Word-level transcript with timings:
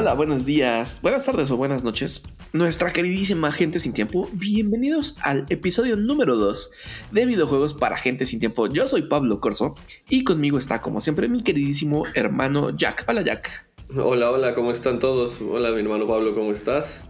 Hola, 0.00 0.14
buenos 0.14 0.46
días, 0.46 1.00
buenas 1.02 1.24
tardes 1.24 1.50
o 1.50 1.56
buenas 1.56 1.82
noches. 1.82 2.22
Nuestra 2.52 2.92
queridísima 2.92 3.50
gente 3.50 3.80
sin 3.80 3.92
tiempo, 3.92 4.28
bienvenidos 4.32 5.16
al 5.22 5.44
episodio 5.48 5.96
número 5.96 6.36
2 6.36 6.70
de 7.10 7.26
videojuegos 7.26 7.74
para 7.74 7.96
gente 7.96 8.24
sin 8.24 8.38
tiempo. 8.38 8.68
Yo 8.68 8.86
soy 8.86 9.08
Pablo 9.08 9.40
Corso 9.40 9.74
y 10.08 10.22
conmigo 10.22 10.56
está, 10.56 10.82
como 10.82 11.00
siempre, 11.00 11.26
mi 11.26 11.42
queridísimo 11.42 12.04
hermano 12.14 12.70
Jack. 12.76 13.06
Hola, 13.08 13.22
Jack. 13.22 13.66
Hola, 13.96 14.30
hola, 14.30 14.54
¿cómo 14.54 14.70
están 14.70 15.00
todos? 15.00 15.40
Hola, 15.40 15.72
mi 15.72 15.80
hermano 15.80 16.06
Pablo, 16.06 16.32
¿cómo 16.32 16.52
estás? 16.52 17.02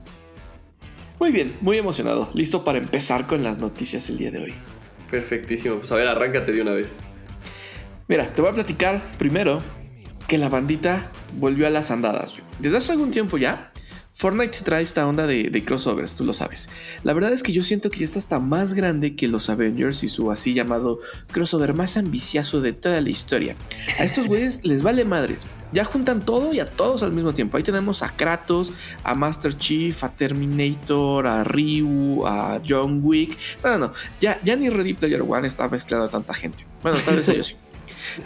Muy 1.21 1.31
bien, 1.31 1.59
muy 1.61 1.77
emocionado, 1.77 2.31
listo 2.33 2.65
para 2.65 2.79
empezar 2.79 3.27
con 3.27 3.45
las 3.45 3.59
noticias 3.59 4.09
el 4.09 4.17
día 4.17 4.31
de 4.31 4.45
hoy. 4.45 4.55
Perfectísimo, 5.11 5.77
pues 5.77 5.93
a 5.93 5.97
ver, 5.97 6.09
arráncate 6.09 6.53
de 6.53 6.63
una 6.63 6.73
vez. 6.73 6.97
Mira, 8.09 8.33
te 8.33 8.41
voy 8.41 8.51
a 8.51 8.55
platicar 8.55 9.03
primero 9.19 9.61
que 10.29 10.39
la 10.39 10.49
bandita 10.49 11.11
volvió 11.39 11.67
a 11.67 11.71
las 11.71 11.91
andadas. 11.91 12.35
Desde 12.61 12.77
hace 12.77 12.93
algún 12.93 13.11
tiempo 13.11 13.39
ya, 13.39 13.73
Fortnite 14.13 14.59
trae 14.63 14.83
esta 14.83 15.07
onda 15.07 15.27
de, 15.27 15.65
crossovers, 15.65 16.17
tú 16.17 16.25
lo 16.25 16.33
sabes. 16.33 16.69
La 17.03 17.15
verdad 17.15 17.33
es 17.33 17.43
que 17.43 17.53
yo 17.53 17.63
siento 17.63 17.89
que 17.89 18.01
ya 18.01 18.05
está 18.05 18.19
hasta 18.19 18.39
más 18.39 18.75
grande 18.75 19.17
que 19.17 19.27
los 19.27 19.49
Avengers 19.49 20.05
y 20.05 20.09
su 20.09 20.31
así 20.31 20.55
llamado 20.55 20.99
crossover 21.33 21.73
más 21.73 21.97
ambicioso 21.97 22.61
de 22.61 22.73
toda 22.73 23.01
la 23.01 23.11
historia. 23.11 23.57
A 23.99 24.05
estos 24.05 24.27
güeyes 24.27 24.65
les 24.65 24.83
vale 24.83 25.05
madres. 25.05 25.45
Ya 25.73 25.85
juntan 25.85 26.25
todo 26.25 26.53
y 26.53 26.61
a 26.61 26.67
todos 26.67 27.03
al 27.03 27.13
mismo 27.13 27.33
tiempo. 27.33 27.57
Ahí 27.57 27.63
tenemos 27.63 28.03
a 28.03 28.11
Kratos, 28.17 28.73
a 29.05 29.15
Master 29.15 29.57
Chief, 29.57 30.03
a 30.03 30.11
Terminator, 30.11 31.27
a 31.27 31.45
Ryu, 31.45 32.27
a 32.27 32.61
John 32.69 33.01
Wick. 33.03 33.39
No, 33.63 33.71
no, 33.71 33.79
no. 33.79 33.93
Ya, 34.21 34.41
ya 34.43 34.57
ni 34.57 34.69
Ready 34.69 34.95
Player 34.95 35.23
One 35.23 35.47
está 35.47 35.69
mezclado 35.69 36.05
a 36.05 36.09
tanta 36.09 36.35
gente. 36.35 36.67
Bueno, 36.83 36.99
tal 37.05 37.17
vez 37.17 37.29
ellos 37.29 37.47
sí. 37.47 37.68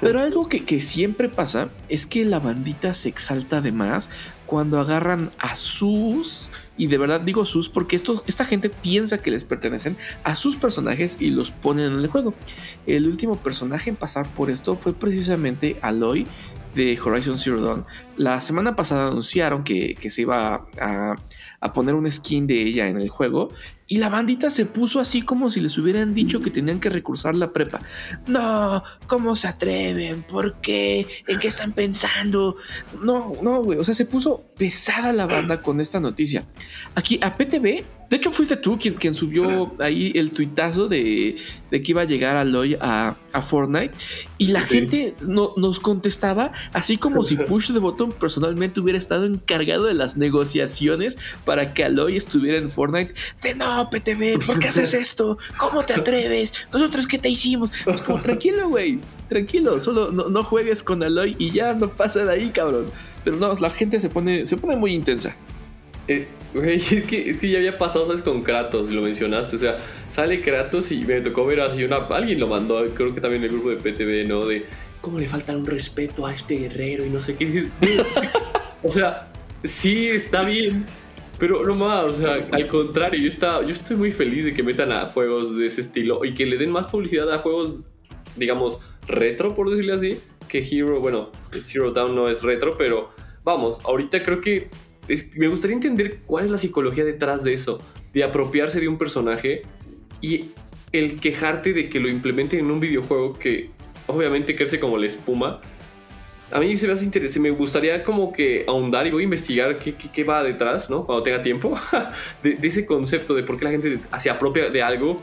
Pero 0.01 0.21
algo 0.21 0.49
que, 0.49 0.81
siempre 0.81 1.29
pasa 1.29 1.71
es 1.89 2.07
que 2.07 2.25
la 2.25 2.39
bandita 2.39 2.95
se 2.95 3.09
exalta 3.09 3.61
de 3.61 3.73
más 3.73 4.11
cuando 4.47 4.79
agarran 4.79 5.31
a 5.39 5.55
sus, 5.55 6.51
y 6.77 6.87
de 6.89 6.99
verdad 6.99 7.21
digo 7.21 7.47
sus 7.47 7.69
porque 7.69 7.97
esto, 7.97 8.23
esta 8.27 8.45
gente 8.45 8.69
piensa 8.69 9.19
que 9.19 9.31
les 9.31 9.45
pertenecen 9.45 9.97
a 10.25 10.35
sus 10.35 10.57
personajes 10.57 11.17
y 11.21 11.31
los 11.31 11.53
ponen 11.53 11.93
en 11.93 11.99
el 11.99 12.09
juego. 12.09 12.35
El 12.87 13.07
último 13.07 13.37
personaje 13.37 13.91
en 13.91 13.97
pasar 13.97 14.29
por 14.29 14.51
esto 14.51 14.77
fue 14.77 14.93
precisamente 14.93 15.79
Aloy 15.81 16.27
de 16.75 16.99
Horizon 17.03 17.39
Zero 17.39 17.61
Dawn. 17.61 17.85
La 18.17 18.41
semana 18.41 18.77
pasada 18.77 19.09
anunciaron 19.09 19.65
que, 19.65 19.97
se 20.11 20.23
iba 20.23 20.67
a, 20.81 21.17
a, 21.61 21.73
poner 21.73 21.95
un 21.95 22.11
skin 22.11 22.47
de 22.47 22.63
ella 22.63 22.89
en 22.89 22.99
el 22.99 23.09
juego 23.09 23.51
y 23.87 23.99
la 23.99 24.09
bandita 24.09 24.51
se 24.51 24.67
puso 24.67 25.01
así 25.01 25.23
como 25.23 25.51
si 25.51 25.61
les 25.61 25.77
hubieran 25.77 26.15
dicho 26.15 26.41
que 26.41 26.51
tenían 26.51 26.81
que 26.81 26.89
recursar 26.89 27.35
la 27.35 27.53
prepa. 27.53 27.81
No, 28.27 28.83
¿cómo 29.07 29.37
se 29.37 29.49
atreven? 29.49 30.23
¿Por 30.23 30.55
qué? 30.61 31.07
¿En 31.27 31.39
qué 31.39 31.49
están 31.49 31.73
pensando? 31.73 32.57
No, 33.03 33.33
no, 33.43 33.63
güey. 33.63 33.79
O 33.79 33.85
sea, 33.85 33.95
se 33.95 34.07
puso 34.07 34.45
pesada 34.57 35.13
la 35.13 35.27
banda 35.27 35.63
con 35.63 35.81
esta 35.81 36.01
noticia. 36.01 36.47
Aquí 36.95 37.19
a 37.23 37.37
PTV 37.37 37.85
de 38.13 38.19
hecho, 38.19 38.31
fuiste 38.31 38.59
tú 38.59 38.79
quien, 38.79 38.93
quien 38.93 39.15
subió 39.15 39.75
ahí 39.79 40.13
el 40.15 40.33
tuitazo 40.33 40.87
de, 40.87 41.39
que 41.71 41.83
iba 41.83 42.03
a 42.03 42.05
llegar 42.05 42.37
Aloy 42.37 42.77
a, 42.79 43.17
a 43.33 43.41
Fortnite. 43.41 43.95
Y 44.37 44.49
la 44.49 44.61
gente 44.61 45.15
no, 45.27 45.55
nos 45.57 45.81
contestaba 45.81 46.53
así 46.75 46.99
como 46.99 47.25
si 47.25 47.37
Push 47.49 47.73
the 47.73 47.79
Button 47.79 48.13
personalmente 48.13 48.81
hubiera 48.81 48.99
estado 48.99 49.25
encargado 49.25 49.85
de 49.85 49.95
las 49.95 50.19
negociaciones 50.19 51.17
para 51.47 51.73
que 51.73 51.85
Aloy 51.85 52.19
estuviera 52.19 52.59
en 52.59 52.69
Fortnite. 52.69 53.15
De 53.43 53.55
no, 53.55 53.82
PTV, 53.91 54.45
¿por 54.45 54.59
qué 54.59 54.69
haces 54.69 54.95
esto? 54.95 55.39
¿Cómo 55.57 55.85
te 55.85 55.95
atreves? 55.95 56.53
¿Nosotros 56.73 57.07
qué 57.07 57.19
te 57.19 57.29
hicimos? 57.29 57.71
Es 57.87 58.03
como, 58.03 58.21
tranquilo, 58.21 58.69
güey, 58.69 58.99
tranquilo, 59.29 59.81
solo 59.81 60.11
no, 60.11 60.43
juegues 60.45 60.83
con 60.83 61.03
Aloy 61.03 61.37
y 61.39 61.51
ya 61.51 61.75
no 61.75 61.91
pasa 61.91 62.25
de 62.25 62.33
ahí, 62.33 62.51
cabrón. 62.51 62.87
Pero 63.25 63.37
no, 63.37 63.55
la 63.55 63.71
gente 63.71 64.01
se 64.01 64.09
pone, 64.09 64.47
se 64.47 64.57
pone 64.57 64.77
muy 64.77 64.95
intensa. 64.95 65.35
Eh, 66.09 66.27
es 66.55 66.89
que, 67.05 67.51
ya 67.51 67.59
había 67.59 67.79
pasado, 67.79 68.07
¿sabes? 68.07 68.23
Con 68.23 68.43
Kratos, 68.43 68.91
lo 68.91 69.03
mencionaste. 69.03 69.57
O 69.57 69.59
sea, 69.59 69.79
sale 70.11 70.41
Kratos 70.43 70.93
y 70.93 71.05
me 71.05 71.21
tocó 71.21 71.47
ver 71.47 71.61
así 71.61 71.85
una. 71.85 71.97
Alguien 71.97 72.41
lo 72.41 72.49
mandó, 72.49 72.85
creo 72.95 73.15
que 73.15 73.21
también 73.21 73.43
el 73.45 73.51
grupo 73.51 73.71
de 73.71 73.77
PTV, 73.77 74.29
¿no? 74.29 74.47
De 74.47 74.67
cómo 75.01 75.19
le 75.19 75.29
falta 75.29 75.55
un 75.55 75.67
respeto 75.67 76.27
a 76.27 76.33
este 76.33 76.57
guerrero 76.57 77.05
y 77.05 77.11
no 77.11 77.23
sé 77.23 77.37
qué. 77.37 77.69
o 78.83 78.91
sea, 78.91 79.29
sí, 79.65 80.09
está 80.09 80.43
bien. 80.43 80.87
Pero 81.43 81.65
no 81.65 81.75
más, 81.75 82.05
o 82.05 82.15
sea, 82.15 82.49
al 82.53 82.69
contrario, 82.69 83.21
yo, 83.21 83.27
está, 83.27 83.65
yo 83.65 83.73
estoy 83.73 83.97
muy 83.97 84.13
feliz 84.13 84.45
de 84.45 84.55
que 84.55 84.63
metan 84.63 84.93
a 84.93 85.07
juegos 85.07 85.57
de 85.57 85.67
ese 85.67 85.81
estilo 85.81 86.25
y 86.25 86.35
que 86.35 86.47
le 86.47 86.57
den 86.57 86.71
más 86.71 86.87
publicidad 86.87 87.29
a 87.33 87.39
juegos, 87.39 87.81
digamos, 88.37 88.79
retro, 89.09 89.53
por 89.53 89.69
decirle 89.69 89.93
así, 89.93 90.21
que 90.47 90.59
Hero. 90.61 91.01
Bueno, 91.01 91.33
Zero 91.65 91.91
Down 91.91 92.15
no 92.15 92.29
es 92.29 92.45
retro, 92.45 92.77
pero 92.79 93.11
vamos, 93.43 93.81
ahorita 93.83 94.23
creo 94.23 94.41
que 94.41 94.71
me 95.35 95.49
gustaría 95.49 95.75
entender 95.75 96.21
cuál 96.27 96.45
es 96.45 96.53
la 96.53 96.59
psicología 96.59 97.05
detrás 97.05 97.43
de 97.43 97.55
eso, 97.55 97.81
de 98.15 98.23
apropiarse 98.23 98.79
de 98.79 98.87
un 98.87 98.97
personaje 98.97 99.63
y 100.21 100.51
el 100.93 101.19
quejarte 101.19 101.73
de 101.73 101.89
que 101.89 101.99
lo 101.99 102.09
implementen 102.09 102.61
en 102.61 102.71
un 102.71 102.79
videojuego 102.79 103.37
que 103.37 103.71
obviamente 104.07 104.55
crece 104.55 104.79
como 104.79 104.97
la 104.97 105.09
espuma. 105.09 105.61
A 106.53 106.61
mí 106.61 106.77
se 106.77 106.87
me 106.87 106.93
hace 106.93 107.05
interesante, 107.05 107.41
me 107.41 107.51
gustaría 107.51 108.05
como 108.05 108.33
que 108.33 108.65
ahondar 108.67 109.07
y 109.07 109.11
voy 109.11 109.23
a 109.23 109.25
investigar 109.25 109.79
qué, 109.79 110.25
va 110.25 110.43
detrás, 110.43 110.91
¿no? 110.91 111.05
Cuando 111.05 111.23
tenga 111.23 111.43
tiempo, 111.43 111.79
de, 112.43 112.59
ese 112.63 112.85
concepto 112.85 113.35
de 113.35 113.43
por 113.43 113.59
qué 113.59 113.65
la 113.65 113.71
gente 113.71 113.99
se 114.21 114.31
apropia 114.31 114.71
de 114.71 114.83
algo 114.83 115.23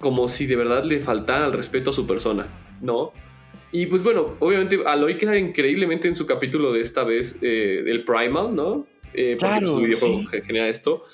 como 0.00 0.28
si 0.28 0.46
de 0.46 0.56
verdad 0.56 0.84
le 0.84 1.00
faltara 1.00 1.46
el 1.46 1.52
respeto 1.52 1.90
a 1.90 1.92
su 1.92 2.06
persona, 2.06 2.48
¿no? 2.80 3.12
Y 3.70 3.86
pues 3.86 4.02
bueno, 4.02 4.34
obviamente 4.40 4.80
Aloy 4.84 5.16
queda 5.16 5.38
increíblemente 5.38 6.08
en 6.08 6.16
su 6.16 6.26
capítulo 6.26 6.72
de 6.72 6.80
esta 6.80 7.04
vez, 7.04 7.36
eh, 7.40 7.82
del 7.84 8.04
Primal, 8.04 8.54
¿no? 8.54 8.86
Eh, 9.14 9.36
porque 9.38 9.66
su 9.66 9.76
videojuego 9.76 10.22
genera 10.44 10.68
esto. 10.68 11.04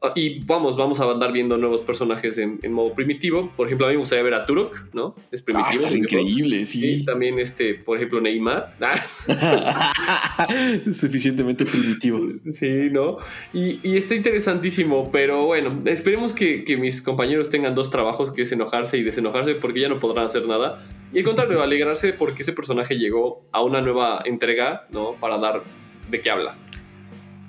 Ah, 0.00 0.12
y 0.14 0.44
vamos, 0.44 0.76
vamos 0.76 1.00
a 1.00 1.10
andar 1.10 1.32
viendo 1.32 1.58
nuevos 1.58 1.80
personajes 1.80 2.38
en, 2.38 2.72
modo 2.72 2.94
primitivo. 2.94 3.50
Por 3.56 3.66
ejemplo, 3.66 3.86
a 3.86 3.88
mí 3.88 3.96
me 3.96 4.00
gustaría 4.00 4.22
ver 4.22 4.34
a 4.34 4.46
Turok, 4.46 4.92
¿no? 4.92 5.16
Es 5.32 5.42
primitivo. 5.42 5.86
Ah, 5.86 5.90
increíble, 5.90 6.64
sí. 6.66 6.86
Y 6.86 7.04
también, 7.04 7.40
este, 7.40 7.74
por 7.74 7.96
ejemplo, 7.96 8.20
Neymar. 8.20 8.76
Suficientemente 10.94 11.64
primitivo. 11.64 12.20
Sí, 12.52 12.90
¿no? 12.92 13.18
Y, 13.52 13.80
y, 13.82 13.96
está 13.96 14.14
interesantísimo, 14.14 15.10
pero 15.10 15.46
bueno, 15.46 15.82
esperemos 15.86 16.32
que, 16.32 16.62
que, 16.62 16.76
mis 16.76 17.02
compañeros 17.02 17.50
tengan 17.50 17.74
dos 17.74 17.90
trabajos, 17.90 18.32
que 18.32 18.42
es 18.42 18.52
enojarse 18.52 18.98
y 18.98 19.02
desenojarse, 19.02 19.56
porque 19.56 19.80
ya 19.80 19.88
no 19.88 19.98
podrán 19.98 20.26
hacer 20.26 20.46
nada. 20.46 20.86
Y 21.12 21.18
al 21.18 21.24
contrario, 21.24 21.60
alegrarse 21.62 22.12
porque 22.12 22.42
ese 22.42 22.52
personaje 22.52 22.96
llegó 22.96 23.42
a 23.50 23.62
una 23.62 23.80
nueva 23.80 24.20
entrega, 24.24 24.86
¿no? 24.90 25.14
Para 25.14 25.38
dar 25.38 25.64
de 26.08 26.20
qué 26.20 26.30
habla. 26.30 26.56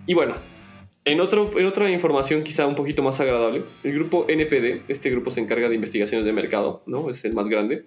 Y 0.08 0.16
bueno, 0.16 0.34
en, 1.12 1.22
otro, 1.22 1.52
en 1.58 1.66
otra 1.66 1.90
información 1.90 2.44
quizá 2.44 2.68
un 2.68 2.76
poquito 2.76 3.02
más 3.02 3.20
agradable, 3.20 3.64
el 3.84 3.94
grupo 3.94 4.26
NPD, 4.28 4.90
este 4.90 5.10
grupo 5.10 5.32
se 5.32 5.40
encarga 5.42 5.68
de 5.68 5.76
investigaciones 5.76 6.26
de 6.26 6.34
mercado, 6.34 6.84
¿no? 6.86 7.10
Es 7.10 7.26
el 7.26 7.34
más 7.34 7.50
grande, 7.50 7.86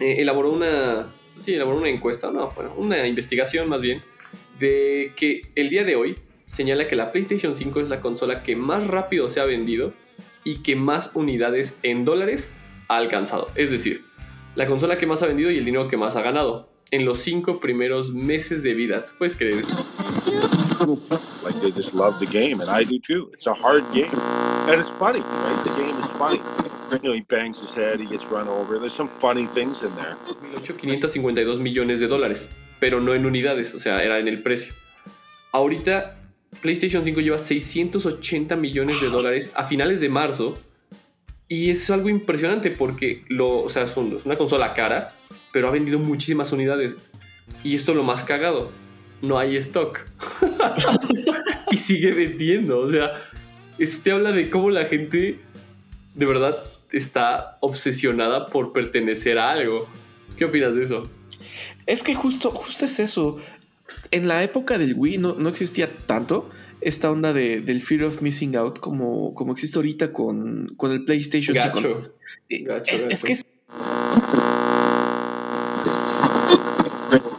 eh, 0.00 0.16
elaboró 0.18 0.52
una, 0.52 1.12
sí, 1.40 1.54
elaboró 1.54 1.78
una 1.78 1.88
encuesta, 1.88 2.30
no, 2.30 2.50
bueno, 2.54 2.74
una 2.76 3.06
investigación 3.06 3.68
más 3.68 3.80
bien, 3.80 4.02
de 4.58 5.12
que 5.16 5.42
el 5.56 5.70
día 5.70 5.84
de 5.84 5.96
hoy 5.96 6.16
señala 6.46 6.86
que 6.86 6.96
la 6.96 7.10
PlayStation 7.10 7.56
5 7.56 7.80
es 7.80 7.88
la 7.88 8.00
consola 8.00 8.42
que 8.42 8.54
más 8.54 8.86
rápido 8.86 9.28
se 9.28 9.40
ha 9.40 9.44
vendido 9.44 9.92
y 10.44 10.62
que 10.62 10.76
más 10.76 11.12
unidades 11.14 11.78
en 11.82 12.04
dólares 12.04 12.56
ha 12.88 12.96
alcanzado. 12.96 13.48
Es 13.56 13.70
decir, 13.70 14.04
la 14.54 14.66
consola 14.66 14.98
que 14.98 15.06
más 15.06 15.22
ha 15.22 15.26
vendido 15.26 15.50
y 15.50 15.58
el 15.58 15.64
dinero 15.64 15.88
que 15.88 15.96
más 15.96 16.14
ha 16.14 16.22
ganado 16.22 16.68
en 16.90 17.04
los 17.06 17.18
cinco 17.20 17.58
primeros 17.58 18.12
meses 18.12 18.62
de 18.62 18.74
vida. 18.74 19.04
puedes 19.18 19.34
creer? 19.34 19.64
Like 21.44 21.60
they 21.60 21.70
just 21.70 21.94
love 21.94 22.18
the 22.18 22.26
game, 22.26 22.60
and 22.60 22.70
I 22.70 22.84
do 22.84 22.98
too. 22.98 23.30
It's 23.32 23.46
a 23.46 23.54
hard 23.54 23.84
game, 23.92 24.12
and 24.12 24.80
it's 24.80 24.90
funny, 24.90 25.20
right? 25.20 25.62
The 25.64 25.70
game 25.70 25.98
is 26.00 26.10
funny. 26.18 26.40
You 27.02 27.12
he 27.12 27.22
bangs 27.22 27.58
his 27.58 27.72
head, 27.72 28.00
he 28.00 28.06
gets 28.06 28.26
run 28.26 28.48
over. 28.48 28.78
There's 28.78 28.92
some 28.92 29.08
funny 29.18 29.46
things 29.46 29.82
in 29.82 29.94
there. 29.94 30.16
552 30.62 31.58
millones 31.58 32.00
de 32.00 32.06
dólares, 32.06 32.50
pero 32.80 33.00
no 33.00 33.14
en 33.14 33.24
unidades, 33.24 33.74
o 33.74 33.80
sea, 33.80 34.02
era 34.02 34.18
en 34.18 34.28
el 34.28 34.42
precio. 34.42 34.74
Ahorita 35.52 36.16
PlayStation 36.60 37.04
5 37.04 37.20
lleva 37.20 37.38
680 37.38 38.56
millones 38.56 39.00
de 39.00 39.08
dólares 39.08 39.50
a 39.54 39.64
finales 39.64 40.00
de 40.00 40.08
marzo 40.08 40.58
y 41.48 41.70
es 41.70 41.90
algo 41.90 42.08
impresionante 42.08 42.70
porque 42.70 43.24
lo, 43.28 43.62
o 43.62 43.68
sea, 43.68 43.84
es 43.84 43.96
una 43.96 44.36
consola 44.36 44.74
cara, 44.74 45.14
pero 45.52 45.68
ha 45.68 45.70
vendido 45.70 45.98
muchísimas 45.98 46.52
unidades. 46.52 46.96
Y 47.64 47.74
esto 47.74 47.92
es 47.92 47.96
lo 47.96 48.04
más 48.04 48.24
cagado. 48.24 48.70
No 49.22 49.38
hay 49.38 49.56
stock. 49.56 50.00
y 51.70 51.76
sigue 51.76 52.12
vendiendo. 52.12 52.80
O 52.80 52.90
sea, 52.90 53.22
este 53.78 54.12
habla 54.12 54.32
de 54.32 54.50
cómo 54.50 54.70
la 54.70 54.84
gente 54.84 55.40
de 56.14 56.26
verdad 56.26 56.64
está 56.90 57.56
obsesionada 57.60 58.46
por 58.46 58.72
pertenecer 58.72 59.38
a 59.38 59.52
algo. 59.52 59.88
¿Qué 60.36 60.44
opinas 60.44 60.74
de 60.74 60.82
eso? 60.82 61.08
Es 61.86 62.02
que 62.02 62.14
justo, 62.14 62.50
justo 62.50 62.84
es 62.84 63.00
eso. 63.00 63.38
En 64.10 64.28
la 64.28 64.42
época 64.42 64.78
del 64.78 64.94
Wii 64.96 65.18
no, 65.18 65.34
no 65.34 65.48
existía 65.48 65.96
tanto 65.96 66.50
esta 66.80 67.10
onda 67.10 67.32
de, 67.32 67.60
del 67.60 67.80
fear 67.80 68.04
of 68.04 68.22
missing 68.22 68.56
out 68.56 68.78
como, 68.80 69.34
como 69.34 69.52
existe 69.52 69.78
ahorita 69.78 70.12
con, 70.12 70.74
con 70.76 70.92
el 70.92 71.04
PlayStation. 71.04 71.54
Gacho. 71.54 72.12
Gacho 72.48 72.94
es, 72.94 73.04
es, 73.04 73.22
que 73.22 73.32
es... 73.32 73.42
Pepsi 73.42 73.72
for 76.42 76.52
push 76.52 76.58
the 76.84 77.10
button. 77.10 77.10
Push 77.10 77.10
the 77.10 77.18
button. 77.18 77.31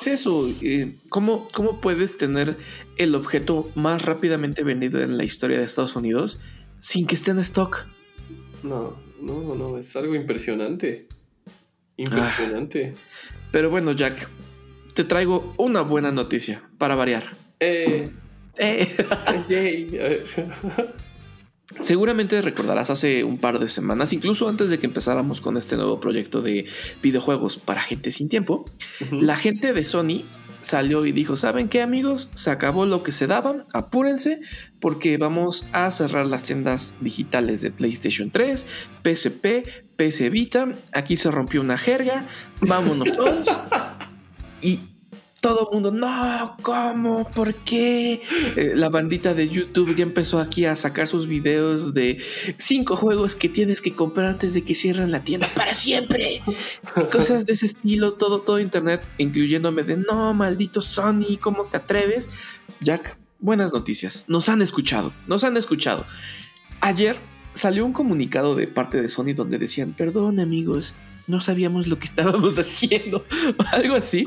Es 0.00 0.06
eso? 0.06 0.48
Eh, 0.60 0.96
¿Cómo, 1.08 1.48
¿Cómo 1.52 1.80
puedes 1.80 2.16
tener 2.16 2.56
el 2.96 3.14
objeto 3.14 3.70
más 3.74 4.02
rápidamente 4.02 4.62
vendido 4.62 5.00
en 5.00 5.16
la 5.16 5.24
historia 5.24 5.58
de 5.58 5.64
Estados 5.64 5.96
Unidos 5.96 6.40
sin 6.78 7.06
que 7.06 7.14
esté 7.14 7.32
en 7.32 7.38
stock? 7.40 7.86
No, 8.62 8.96
no, 9.20 9.54
no, 9.54 9.78
es 9.78 9.94
algo 9.96 10.14
impresionante. 10.14 11.08
Impresionante. 11.96 12.94
Pero 13.50 13.70
bueno, 13.70 13.92
Jack, 13.92 14.28
te 14.94 15.04
traigo 15.04 15.54
una 15.56 15.82
buena 15.82 16.12
noticia 16.12 16.62
para 16.78 16.94
variar. 16.94 17.32
Eh. 17.60 18.10
Eh. 18.58 18.96
Yay. 19.48 20.24
Seguramente 21.80 22.40
recordarás 22.42 22.90
hace 22.90 23.24
un 23.24 23.38
par 23.38 23.58
de 23.58 23.68
semanas, 23.68 24.12
incluso 24.12 24.48
antes 24.48 24.68
de 24.68 24.78
que 24.78 24.86
empezáramos 24.86 25.40
con 25.40 25.56
este 25.56 25.76
nuevo 25.76 25.98
proyecto 25.98 26.40
de 26.40 26.66
videojuegos 27.02 27.58
para 27.58 27.82
gente 27.82 28.12
sin 28.12 28.28
tiempo, 28.28 28.64
la 29.10 29.36
gente 29.36 29.72
de 29.72 29.84
Sony 29.84 30.22
salió 30.62 31.04
y 31.06 31.12
dijo, 31.12 31.36
¿saben 31.36 31.68
qué 31.68 31.82
amigos? 31.82 32.30
Se 32.34 32.50
acabó 32.50 32.86
lo 32.86 33.02
que 33.02 33.12
se 33.12 33.26
daban, 33.26 33.64
apúrense 33.72 34.40
porque 34.80 35.16
vamos 35.16 35.66
a 35.72 35.90
cerrar 35.90 36.26
las 36.26 36.44
tiendas 36.44 36.94
digitales 37.00 37.62
de 37.62 37.72
PlayStation 37.72 38.30
3, 38.30 38.66
PSP, 39.02 39.46
PS 39.96 40.30
Vita, 40.30 40.68
aquí 40.92 41.16
se 41.16 41.30
rompió 41.30 41.60
una 41.60 41.78
jerga, 41.78 42.24
vámonos 42.60 43.12
todos. 43.12 43.46
y 44.62 44.80
todo 45.46 45.68
el 45.70 45.74
mundo, 45.74 45.92
no, 45.92 46.56
¿cómo? 46.60 47.22
¿Por 47.30 47.54
qué? 47.54 48.20
Eh, 48.56 48.72
la 48.74 48.88
bandita 48.88 49.32
de 49.32 49.48
YouTube 49.48 49.94
ya 49.94 50.02
empezó 50.02 50.40
aquí 50.40 50.64
a 50.64 50.74
sacar 50.74 51.06
sus 51.06 51.28
videos 51.28 51.94
de 51.94 52.18
cinco 52.58 52.96
juegos 52.96 53.36
que 53.36 53.48
tienes 53.48 53.80
que 53.80 53.92
comprar 53.92 54.26
antes 54.26 54.54
de 54.54 54.64
que 54.64 54.74
cierren 54.74 55.12
la 55.12 55.22
tienda 55.22 55.46
para 55.54 55.72
siempre. 55.74 56.42
Cosas 57.12 57.46
de 57.46 57.52
ese 57.52 57.66
estilo, 57.66 58.14
todo, 58.14 58.40
todo 58.40 58.58
internet, 58.58 59.04
incluyéndome 59.18 59.84
de, 59.84 59.98
no, 59.98 60.34
maldito 60.34 60.82
Sony, 60.82 61.38
¿cómo 61.40 61.66
te 61.66 61.76
atreves? 61.76 62.28
Jack, 62.80 63.16
buenas 63.38 63.72
noticias. 63.72 64.24
Nos 64.26 64.48
han 64.48 64.62
escuchado, 64.62 65.12
nos 65.28 65.44
han 65.44 65.56
escuchado. 65.56 66.06
Ayer 66.80 67.14
salió 67.54 67.86
un 67.86 67.92
comunicado 67.92 68.56
de 68.56 68.66
parte 68.66 69.00
de 69.00 69.06
Sony 69.06 69.32
donde 69.32 69.58
decían, 69.58 69.94
perdón 69.96 70.40
amigos, 70.40 70.92
no 71.26 71.40
sabíamos 71.40 71.86
lo 71.86 71.98
que 71.98 72.06
estábamos 72.06 72.58
haciendo, 72.58 73.24
algo 73.72 73.96
así. 73.96 74.24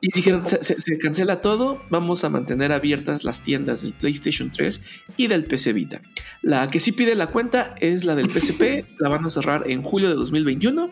Y 0.00 0.12
dijeron, 0.12 0.46
se, 0.46 0.98
cancela 0.98 1.42
todo, 1.42 1.82
vamos 1.90 2.24
a 2.24 2.30
mantener 2.30 2.72
abiertas 2.72 3.24
las 3.24 3.42
tiendas 3.42 3.82
del 3.82 3.92
PlayStation 3.92 4.50
3 4.50 4.82
y 5.16 5.26
del 5.26 5.44
PC 5.44 5.72
Vita. 5.72 6.00
La 6.42 6.70
que 6.70 6.80
sí 6.80 6.92
pide 6.92 7.14
la 7.14 7.26
cuenta 7.26 7.74
es 7.80 8.04
la 8.04 8.14
del 8.14 8.30
PSP, 8.30 8.86
la 8.98 9.08
van 9.08 9.24
a 9.26 9.30
cerrar 9.30 9.70
en 9.70 9.82
julio 9.82 10.08
de 10.08 10.14
2021, 10.14 10.90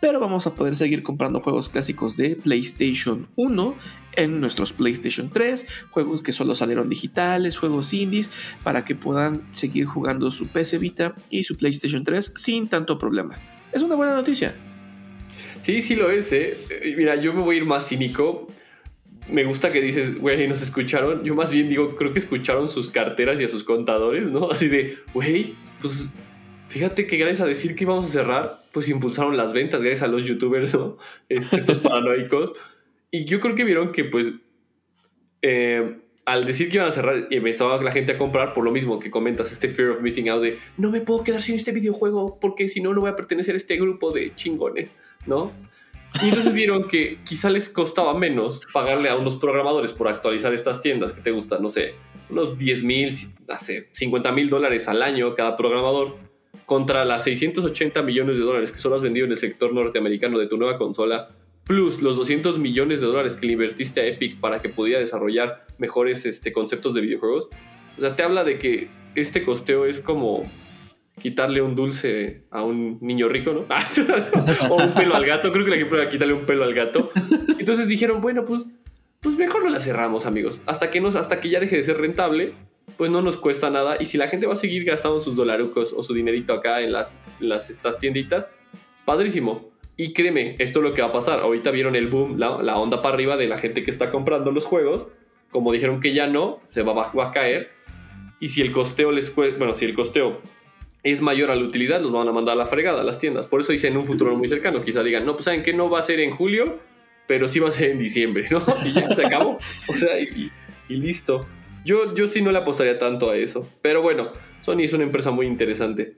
pero 0.00 0.20
vamos 0.20 0.46
a 0.46 0.54
poder 0.54 0.74
seguir 0.76 1.02
comprando 1.02 1.40
juegos 1.40 1.68
clásicos 1.68 2.16
de 2.16 2.36
PlayStation 2.36 3.28
1 3.36 3.76
en 4.16 4.40
nuestros 4.40 4.72
PlayStation 4.72 5.30
3, 5.30 5.66
juegos 5.90 6.22
que 6.22 6.32
solo 6.32 6.54
salieron 6.54 6.88
digitales, 6.88 7.56
juegos 7.56 7.94
indies, 7.94 8.30
para 8.62 8.84
que 8.84 8.94
puedan 8.94 9.42
seguir 9.52 9.86
jugando 9.86 10.30
su 10.30 10.48
PC 10.48 10.78
Vita 10.78 11.14
y 11.30 11.44
su 11.44 11.56
PlayStation 11.56 12.04
3 12.04 12.34
sin 12.36 12.68
tanto 12.68 12.98
problema 12.98 13.38
es 13.72 13.82
una 13.82 13.94
buena 13.94 14.14
noticia. 14.14 14.54
Sí, 15.62 15.80
sí 15.80 15.94
lo 15.94 16.10
es, 16.10 16.32
¿eh? 16.32 16.56
Mira, 16.96 17.16
yo 17.16 17.32
me 17.32 17.42
voy 17.42 17.56
a 17.56 17.58
ir 17.58 17.64
más 17.64 17.88
cínico. 17.88 18.48
Me 19.28 19.44
gusta 19.44 19.72
que 19.72 19.80
dices, 19.80 20.18
güey, 20.18 20.48
nos 20.48 20.60
escucharon. 20.60 21.22
Yo 21.24 21.34
más 21.34 21.52
bien 21.52 21.68
digo, 21.68 21.96
creo 21.96 22.12
que 22.12 22.18
escucharon 22.18 22.68
sus 22.68 22.90
carteras 22.90 23.40
y 23.40 23.44
a 23.44 23.48
sus 23.48 23.62
contadores, 23.62 24.30
¿no? 24.30 24.50
Así 24.50 24.68
de, 24.68 24.98
güey, 25.14 25.54
pues 25.80 26.08
fíjate 26.68 27.06
que 27.06 27.16
gracias 27.16 27.42
a 27.42 27.46
decir 27.46 27.76
que 27.76 27.84
íbamos 27.84 28.06
a 28.06 28.08
cerrar, 28.08 28.64
pues 28.72 28.88
impulsaron 28.88 29.36
las 29.36 29.52
ventas, 29.52 29.82
gracias 29.82 30.02
a 30.02 30.08
los 30.08 30.24
youtubers, 30.24 30.74
¿no? 30.74 30.98
Este, 31.28 31.56
estos 31.56 31.78
paranoicos. 31.80 32.54
Y 33.10 33.24
yo 33.24 33.40
creo 33.40 33.54
que 33.54 33.64
vieron 33.64 33.92
que, 33.92 34.04
pues, 34.04 34.32
eh, 35.42 35.98
al 36.24 36.44
decir 36.44 36.70
que 36.70 36.76
iban 36.76 36.88
a 36.88 36.92
cerrar 36.92 37.26
y 37.30 37.36
empezaba 37.36 37.82
la 37.82 37.90
gente 37.90 38.12
a 38.12 38.18
comprar 38.18 38.54
por 38.54 38.64
lo 38.64 38.70
mismo 38.70 38.98
que 38.98 39.10
comentas, 39.10 39.50
este 39.50 39.68
fear 39.68 39.90
of 39.90 40.00
missing 40.02 40.28
out 40.28 40.42
de 40.42 40.58
no 40.76 40.90
me 40.90 41.00
puedo 41.00 41.24
quedar 41.24 41.42
sin 41.42 41.56
este 41.56 41.72
videojuego 41.72 42.38
porque 42.40 42.68
si 42.68 42.80
no, 42.80 42.94
no 42.94 43.00
voy 43.00 43.10
a 43.10 43.16
pertenecer 43.16 43.54
a 43.54 43.58
este 43.58 43.76
grupo 43.76 44.12
de 44.12 44.34
chingones, 44.36 44.92
¿no? 45.26 45.50
Y 46.20 46.28
entonces 46.28 46.52
vieron 46.52 46.88
que 46.88 47.18
quizá 47.24 47.48
les 47.48 47.68
costaba 47.70 48.12
menos 48.14 48.60
pagarle 48.72 49.08
a 49.08 49.16
unos 49.16 49.36
programadores 49.36 49.92
por 49.92 50.08
actualizar 50.08 50.52
estas 50.52 50.80
tiendas 50.80 51.12
que 51.12 51.22
te 51.22 51.30
gustan, 51.30 51.62
no 51.62 51.70
sé, 51.70 51.94
unos 52.28 52.58
10 52.58 52.84
mil, 52.84 53.10
hace 53.48 53.88
50 53.92 54.30
mil 54.32 54.50
dólares 54.50 54.88
al 54.88 55.02
año 55.02 55.34
cada 55.34 55.56
programador, 55.56 56.18
contra 56.66 57.04
las 57.04 57.24
680 57.24 58.02
millones 58.02 58.36
de 58.36 58.42
dólares 58.42 58.72
que 58.72 58.78
solo 58.78 58.96
has 58.96 59.02
vendido 59.02 59.24
en 59.24 59.32
el 59.32 59.38
sector 59.38 59.72
norteamericano 59.72 60.38
de 60.38 60.46
tu 60.46 60.58
nueva 60.58 60.76
consola 60.76 61.30
plus 61.64 62.02
los 62.02 62.16
200 62.16 62.58
millones 62.58 63.00
de 63.00 63.06
dólares 63.06 63.36
que 63.36 63.46
le 63.46 63.52
invertiste 63.52 64.00
a 64.00 64.06
Epic 64.06 64.40
para 64.40 64.60
que 64.60 64.68
pudiera 64.68 65.00
desarrollar 65.00 65.66
mejores 65.78 66.26
este, 66.26 66.52
conceptos 66.52 66.94
de 66.94 67.00
videojuegos. 67.00 67.48
O 67.96 68.00
sea, 68.00 68.16
te 68.16 68.22
habla 68.22 68.44
de 68.44 68.58
que 68.58 68.88
este 69.14 69.44
costeo 69.44 69.86
es 69.86 70.00
como 70.00 70.42
quitarle 71.20 71.60
un 71.60 71.76
dulce 71.76 72.44
a 72.50 72.62
un 72.62 72.98
niño 73.00 73.28
rico, 73.28 73.52
¿no? 73.52 73.66
o 74.70 74.82
un 74.82 74.94
pelo 74.94 75.14
al 75.14 75.26
gato. 75.26 75.52
Creo 75.52 75.64
que 75.64 75.70
la 75.70 75.76
ejemplo 75.76 76.00
era 76.00 76.10
quitarle 76.10 76.34
un 76.34 76.46
pelo 76.46 76.64
al 76.64 76.74
gato. 76.74 77.10
Entonces 77.58 77.86
dijeron, 77.86 78.20
bueno, 78.20 78.44
pues, 78.44 78.66
pues 79.20 79.36
mejor 79.36 79.64
no 79.64 79.70
la 79.70 79.80
cerramos, 79.80 80.26
amigos. 80.26 80.60
Hasta 80.66 80.90
que, 80.90 81.00
nos, 81.00 81.14
hasta 81.14 81.40
que 81.40 81.50
ya 81.50 81.60
deje 81.60 81.76
de 81.76 81.82
ser 81.82 81.98
rentable, 81.98 82.54
pues 82.96 83.10
no 83.10 83.22
nos 83.22 83.36
cuesta 83.36 83.70
nada. 83.70 83.96
Y 84.00 84.06
si 84.06 84.18
la 84.18 84.28
gente 84.28 84.46
va 84.46 84.54
a 84.54 84.56
seguir 84.56 84.84
gastando 84.84 85.20
sus 85.20 85.36
dolarucos 85.36 85.92
o 85.92 86.02
su 86.02 86.14
dinerito 86.14 86.52
acá 86.54 86.80
en 86.80 86.92
las, 86.92 87.16
las 87.40 87.70
estas 87.70 87.98
tienditas, 87.98 88.48
padrísimo. 89.04 89.71
Y 89.96 90.12
créeme, 90.12 90.56
esto 90.58 90.78
es 90.78 90.84
lo 90.84 90.94
que 90.94 91.02
va 91.02 91.08
a 91.08 91.12
pasar. 91.12 91.40
Ahorita 91.40 91.70
vieron 91.70 91.96
el 91.96 92.08
boom, 92.08 92.38
la, 92.38 92.78
onda 92.78 93.02
para 93.02 93.14
arriba 93.14 93.36
de 93.36 93.46
la 93.46 93.58
gente 93.58 93.84
que 93.84 93.90
está 93.90 94.10
comprando 94.10 94.50
los 94.50 94.64
juegos. 94.64 95.08
Como 95.50 95.72
dijeron 95.72 96.00
que 96.00 96.14
ya 96.14 96.26
no, 96.26 96.60
se 96.68 96.82
va, 96.82 96.92
va 96.94 97.28
a 97.28 97.30
caer. 97.32 97.70
Y 98.40 98.48
si 98.48 98.62
el 98.62 98.72
costeo 98.72 99.12
les 99.12 99.34
bueno, 99.34 99.74
si 99.74 99.84
el 99.84 99.94
costeo 99.94 100.40
es 101.02 101.20
mayor 101.20 101.50
a 101.50 101.56
la 101.56 101.62
utilidad, 101.62 102.00
los 102.00 102.12
van 102.12 102.28
a 102.28 102.32
mandar 102.32 102.54
a 102.54 102.58
la 102.58 102.66
fregada 102.66 103.00
a 103.00 103.04
las 103.04 103.18
tiendas. 103.18 103.46
Por 103.46 103.60
eso 103.60 103.72
dicen 103.72 103.92
en 103.92 103.98
un 103.98 104.06
futuro 104.06 104.36
muy 104.36 104.48
cercano, 104.48 104.82
quizá 104.82 105.02
digan, 105.02 105.26
no, 105.26 105.34
pues 105.34 105.44
saben 105.44 105.62
que 105.62 105.72
no 105.72 105.90
va 105.90 105.98
a 105.98 106.02
ser 106.02 106.20
en 106.20 106.30
julio, 106.30 106.78
pero 107.26 107.48
sí 107.48 107.58
va 107.60 107.68
a 107.68 107.72
ser 107.72 107.90
en 107.90 107.98
diciembre, 107.98 108.46
¿no? 108.50 108.64
Y 108.84 108.92
ya 108.92 109.14
se 109.14 109.26
acabó. 109.26 109.58
O 109.88 109.96
sea, 109.96 110.18
y, 110.18 110.50
listo. 110.88 111.46
Yo, 111.84 112.14
yo 112.14 112.28
sí 112.28 112.42
no 112.42 112.52
le 112.52 112.58
apostaría 112.58 112.98
tanto 112.98 113.30
a 113.30 113.36
eso. 113.36 113.66
Pero 113.80 114.02
bueno, 114.02 114.30
Sony 114.60 114.82
es 114.82 114.92
una 114.92 115.04
empresa 115.04 115.30
muy 115.30 115.46
interesante. 115.46 116.14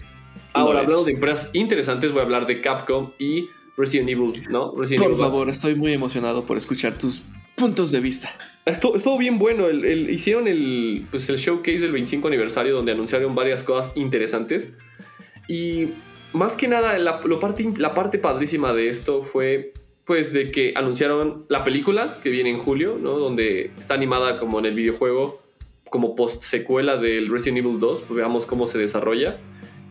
Ahora, 0.52 0.80
hablando 0.80 1.04
de 1.04 1.12
empresas 1.12 1.48
interesantes, 1.52 2.12
voy 2.12 2.20
a 2.20 2.24
hablar 2.24 2.46
de 2.46 2.60
Capcom 2.60 3.12
y 3.18 3.48
Resident 3.76 4.08
Evil, 4.08 4.44
¿no? 4.48 4.72
por 4.72 5.16
favor, 5.16 5.48
estoy 5.48 5.74
muy 5.74 5.92
emocionado 5.92 6.46
por 6.46 6.56
escuchar 6.56 6.96
tus 6.96 7.22
puntos 7.56 7.90
de 7.90 8.00
vista. 8.00 8.30
Estuvo, 8.64 8.96
estuvo 8.96 9.18
bien 9.18 9.38
bueno. 9.38 9.70
hicieron 9.70 10.48
el, 10.48 11.06
pues 11.10 11.28
el 11.28 11.36
showcase 11.36 11.80
del 11.80 11.92
25 11.92 12.28
aniversario 12.28 12.74
donde 12.74 12.92
anunciaron 12.92 13.34
varias 13.34 13.62
cosas 13.62 13.92
interesantes. 13.96 14.72
Y 15.48 15.88
más 16.32 16.56
que 16.56 16.68
nada, 16.68 16.98
la, 16.98 17.20
parte, 17.20 17.72
la 17.76 17.92
parte 17.92 18.18
padrísima 18.18 18.72
de 18.72 18.88
esto 18.88 19.22
fue 19.22 19.72
pues 20.04 20.32
de 20.32 20.50
que 20.50 20.74
anunciaron 20.76 21.46
la 21.48 21.64
película 21.64 22.20
que 22.22 22.28
viene 22.28 22.50
en 22.50 22.58
julio, 22.58 22.98
¿no? 23.00 23.18
Donde 23.18 23.70
está 23.78 23.94
animada 23.94 24.38
como 24.38 24.58
en 24.58 24.66
el 24.66 24.74
videojuego, 24.74 25.40
como 25.88 26.14
post 26.14 26.42
secuela 26.42 26.98
del 26.98 27.30
Resident 27.30 27.58
Evil 27.58 27.80
2, 27.80 28.02
pues 28.02 28.16
veamos 28.16 28.44
cómo 28.44 28.66
se 28.66 28.78
desarrolla. 28.78 29.38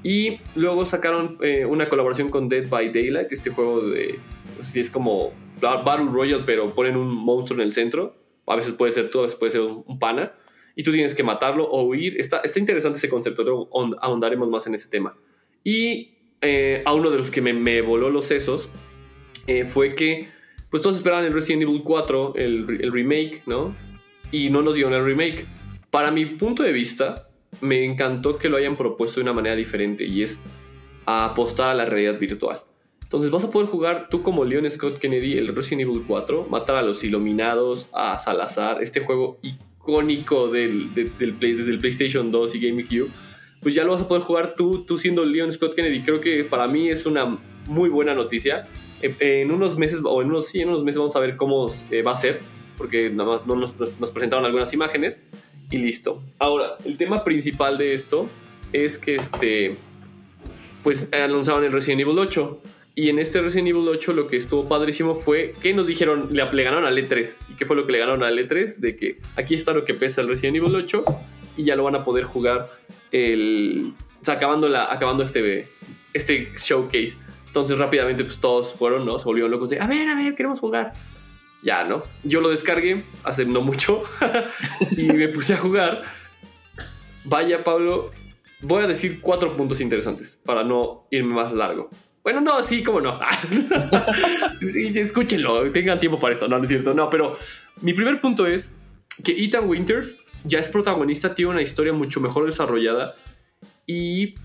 Y 0.04 0.40
luego 0.56 0.86
sacaron 0.86 1.38
eh, 1.42 1.66
una 1.66 1.88
colaboración 1.88 2.30
con 2.30 2.50
Dead 2.50 2.68
by 2.68 2.92
Daylight, 2.92 3.32
este 3.32 3.52
juego 3.52 3.82
de. 3.88 4.20
Pues, 4.58 4.76
es 4.76 4.92
como 4.92 5.32
Battle 5.62 6.12
Royale, 6.12 6.44
pero 6.46 6.74
ponen 6.76 6.98
un 6.98 7.10
monstruo 7.10 7.60
en 7.60 7.66
el 7.66 7.72
centro. 7.72 8.16
A 8.46 8.58
veces 8.58 8.74
puede 8.74 8.92
ser 8.92 9.10
tú, 9.10 9.20
a 9.20 9.24
veces 9.24 9.40
puede 9.40 9.54
ser 9.54 9.62
un, 9.62 9.98
pana. 9.98 10.34
Y 10.76 10.84
tú 10.84 10.92
tienes 10.92 11.16
que 11.16 11.24
matarlo 11.24 11.66
o 11.66 11.84
huir. 11.84 12.20
Está, 12.20 12.40
está 12.40 12.60
interesante 12.60 12.98
ese 12.98 13.08
concepto, 13.08 13.44
luego 13.44 13.70
ahondaremos 14.02 14.50
más 14.50 14.68
en 14.68 14.76
ese 14.76 14.90
tema. 14.90 15.16
Y 15.64 16.16
eh, 16.42 16.82
a 16.86 16.94
uno 16.94 17.10
de 17.10 17.18
los 17.18 17.32
que 17.32 17.42
me, 17.42 17.54
me 17.54 17.82
voló 17.82 18.10
los 18.10 18.26
sesos 18.26 18.70
eh, 19.48 19.64
fue 19.64 19.96
que, 19.96 20.28
pues 20.70 20.84
todos 20.84 20.98
esperaban 20.98 21.24
el 21.24 21.32
Resident 21.32 21.64
Evil 21.64 21.82
4, 21.84 22.34
el, 22.36 22.80
el 22.82 22.92
remake, 22.92 23.44
¿no? 23.46 23.74
Y 24.32 24.50
no 24.50 24.62
nos 24.62 24.76
dieron 24.76 24.94
el 24.94 25.06
remake. 25.06 25.46
Para 25.90 26.12
mi 26.12 26.26
punto 26.26 26.64
de 26.64 26.74
vista, 26.74 27.30
me 27.62 27.86
encantó 27.86 28.38
que 28.38 28.50
lo 28.50 28.58
hayan 28.58 28.78
propuesto 28.78 29.20
de 29.20 29.24
una 29.24 29.34
manera 29.34 29.56
diferente 29.56 30.06
y 30.06 30.24
es 30.24 30.40
apostar 31.06 31.70
a 31.70 31.74
la 31.74 31.86
realidad 31.86 32.20
virtual. 32.20 32.62
Entonces 33.02 33.30
vas 33.30 33.44
a 33.44 33.52
poder 33.52 33.70
jugar 33.70 34.08
tú 34.10 34.24
como 34.24 34.44
Leon 34.44 34.70
Scott 34.72 34.98
Kennedy 34.98 35.38
el 35.38 35.56
Resident 35.56 35.88
Evil 35.88 36.04
4, 36.08 36.48
matar 36.50 36.78
a 36.78 36.82
los 36.82 37.04
Iluminados, 37.04 37.88
a 37.94 38.18
Salazar, 38.18 38.82
este 38.82 39.02
juego 39.02 39.38
icónico 39.44 40.48
del, 40.48 40.94
desde 40.96 41.72
el 41.72 41.80
PlayStation 41.80 42.32
2 42.32 42.56
y 42.56 42.68
GameCube, 42.68 43.12
pues 43.62 43.76
ya 43.76 43.84
lo 43.84 43.92
vas 43.92 44.02
a 44.02 44.08
poder 44.08 44.24
jugar 44.24 44.56
tú, 44.56 44.84
tú 44.84 44.98
siendo 44.98 45.24
Leon 45.26 45.52
Scott 45.52 45.76
Kennedy. 45.76 46.02
Creo 46.02 46.20
que 46.22 46.44
para 46.44 46.68
mí 46.68 46.90
es 46.90 47.06
una 47.06 47.40
muy 47.68 47.90
buena 47.90 48.16
noticia. 48.16 48.68
En, 49.02 49.52
unos 49.52 49.78
meses, 49.78 50.00
o 50.04 50.22
en 50.22 50.30
unos, 50.30 50.48
sí, 50.48 50.62
en 50.62 50.70
unos 50.70 50.84
meses 50.84 50.98
vamos 50.98 51.16
a 51.16 51.20
ver 51.20 51.36
cómo 51.36 51.70
eh, 51.92 52.02
va 52.02 52.14
a 52.14 52.16
ser, 52.16 52.40
porque 52.78 53.10
nada 53.10 53.38
más 53.38 53.46
no 53.46 53.56
nos, 53.56 53.78
nos 54.00 54.12
presentaron 54.12 54.46
algunas 54.46 54.74
imágenes 54.74 55.22
y 55.74 55.80
listo. 55.80 56.22
Ahora, 56.38 56.77
el 56.86 56.98
tema 56.98 57.24
principal 57.24 57.80
de 57.80 57.96
esto 57.96 58.27
es 58.72 59.00
que 59.00 59.15
este, 59.15 59.75
pues 60.84 61.10
anunciaron 61.12 61.63
el 61.65 61.72
Resident 61.72 62.01
Evil 62.01 62.20
8, 62.20 62.62
Y 62.96 63.10
en 63.10 63.18
este 63.18 63.42
Resident 63.42 63.70
Evil 63.70 63.88
8 63.88 64.13
lo 64.13 64.27
que 64.27 64.38
estuvo 64.38 64.70
padrísimo 64.70 65.15
fue 65.15 65.56
que 65.63 65.74
nos 65.74 65.88
dijeron, 65.88 66.27
le, 66.30 66.46
le 66.53 66.63
ganaron 66.63 66.86
al 66.86 66.96
E3. 66.96 67.38
¿Y 67.50 67.53
qué 67.56 67.65
fue 67.65 67.75
lo 67.75 67.88
que 67.88 67.92
le 67.92 67.98
ganaron 67.98 68.24
al 68.24 68.38
E3? 68.38 68.77
De 68.77 68.96
que 68.96 69.18
aquí 69.36 69.56
está 69.56 69.74
lo 69.74 69.84
que 69.84 69.96
pesa 69.96 70.22
el 70.22 70.27
Resident 70.27 70.58
Evil 70.58 70.75
8 70.75 71.03
y 71.58 71.63
ya 71.63 71.75
lo 71.75 71.84
van 71.84 71.96
a 71.96 72.06
poder 72.06 72.25
jugar 72.25 72.68
el... 73.12 73.94
Acabando, 74.27 74.70
la, 74.70 74.94
acabando 74.94 75.24
este, 75.24 75.68
este 76.13 76.51
showcase. 76.56 77.15
Entonces 77.48 77.80
rápidamente 77.80 78.24
pues 78.24 78.38
todos 78.38 78.74
fueron, 78.74 79.08
¿no? 79.08 79.18
Se 79.18 79.25
volvieron 79.25 79.50
locos 79.50 79.72
de, 79.72 79.80
a 79.80 79.88
ver, 79.88 80.08
a 80.08 80.15
ver, 80.15 80.36
queremos 80.36 80.60
jugar. 80.60 80.94
Ya, 81.63 81.84
¿no? 81.86 82.03
Yo 82.24 82.41
lo 82.41 82.50
descargué 82.50 83.05
hace 83.24 83.46
no 83.46 83.62
mucho 83.62 84.03
y 84.98 85.03
me 85.03 85.29
puse 85.29 85.53
a 85.53 85.58
jugar. 85.58 86.03
Vaya, 87.24 87.63
Pablo, 87.63 88.12
voy 88.62 88.84
a 88.84 88.88
decir 88.88 89.22
cuatro 89.22 89.55
puntos 89.55 89.79
interesantes 89.79 90.41
para 90.46 90.63
no 90.63 91.08
irme 91.10 91.34
más 91.34 91.53
largo. 91.53 91.89
Bueno, 92.24 92.41
no, 92.41 92.63
sí, 92.63 92.84
cómo 92.84 93.01
no. 93.01 93.20
sí, 94.72 94.91
escúchenlo, 94.98 95.70
tengan 95.72 96.00
tiempo 96.00 96.20
para 96.20 96.34
esto. 96.34 96.48
No, 96.48 96.58
no 96.58 96.63
es 96.63 96.70
cierto. 96.70 96.93
No, 96.93 97.10
pero 97.10 97.38
mi 97.82 97.93
primer 97.93 98.22
punto 98.22 98.46
es 98.46 98.72
que 99.24 99.32
Ethan 99.43 99.67
Winters 99.67 100.17
ya 100.43 100.60
es 100.60 100.67
protagonista, 100.67 101.36
tiene 101.36 101.51
una 101.51 101.62
historia 101.62 101.93
mucho 101.93 102.20
mejor 102.20 102.46
desarrollada 102.46 103.15
y 103.86 104.36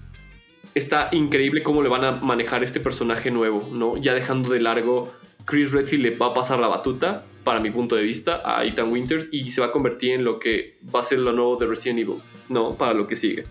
está 0.75 1.09
increíble 1.13 1.63
cómo 1.63 1.83
le 1.83 1.89
van 1.89 2.05
a 2.05 2.13
manejar 2.13 2.63
este 2.63 2.81
personaje 2.81 3.31
nuevo, 3.31 3.69
¿no? 3.73 3.97
Ya 3.97 4.15
dejando 4.15 4.51
de 4.51 4.61
largo, 4.61 5.13
Chris 5.49 5.73
Redfield 5.73 6.03
le 6.05 6.17
va 6.17 6.27
a 6.27 6.35
pasar 6.35 6.59
la 6.61 6.69
batuta, 6.69 7.25
para 7.43 7.59
mi 7.59 7.71
punto 7.71 7.97
de 7.97 8.03
vista, 8.03 8.43
a 8.45 8.67
Ethan 8.67 8.93
Winters 8.93 9.29
y 9.33 9.51
se 9.51 9.63
va 9.63 9.69
a 9.69 9.73
convertir 9.73 10.13
en 10.13 10.23
lo 10.23 10.39
que 10.39 10.79
va 10.95 11.01
a 11.01 11.03
ser 11.03 11.21
lo 11.21 11.33
nuevo 11.33 11.57
de 11.57 11.67
Resident 11.67 12.01
Evil, 12.01 12.21
¿no? 12.51 12.77
Para 12.77 12.93
lo 12.93 13.07
que 13.07 13.17
sigue. 13.17 13.45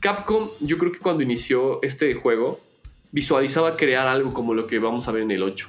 Capcom, 0.00 0.50
yo 0.58 0.76
creo 0.78 0.90
que 0.90 0.98
cuando 0.98 1.22
inició 1.22 1.80
este 1.82 2.12
juego, 2.14 2.60
visualizaba 3.12 3.76
crear 3.76 4.08
algo 4.08 4.34
como 4.34 4.52
lo 4.52 4.66
que 4.66 4.80
vamos 4.80 5.06
a 5.06 5.12
ver 5.12 5.22
en 5.22 5.30
el 5.30 5.44
8. 5.44 5.68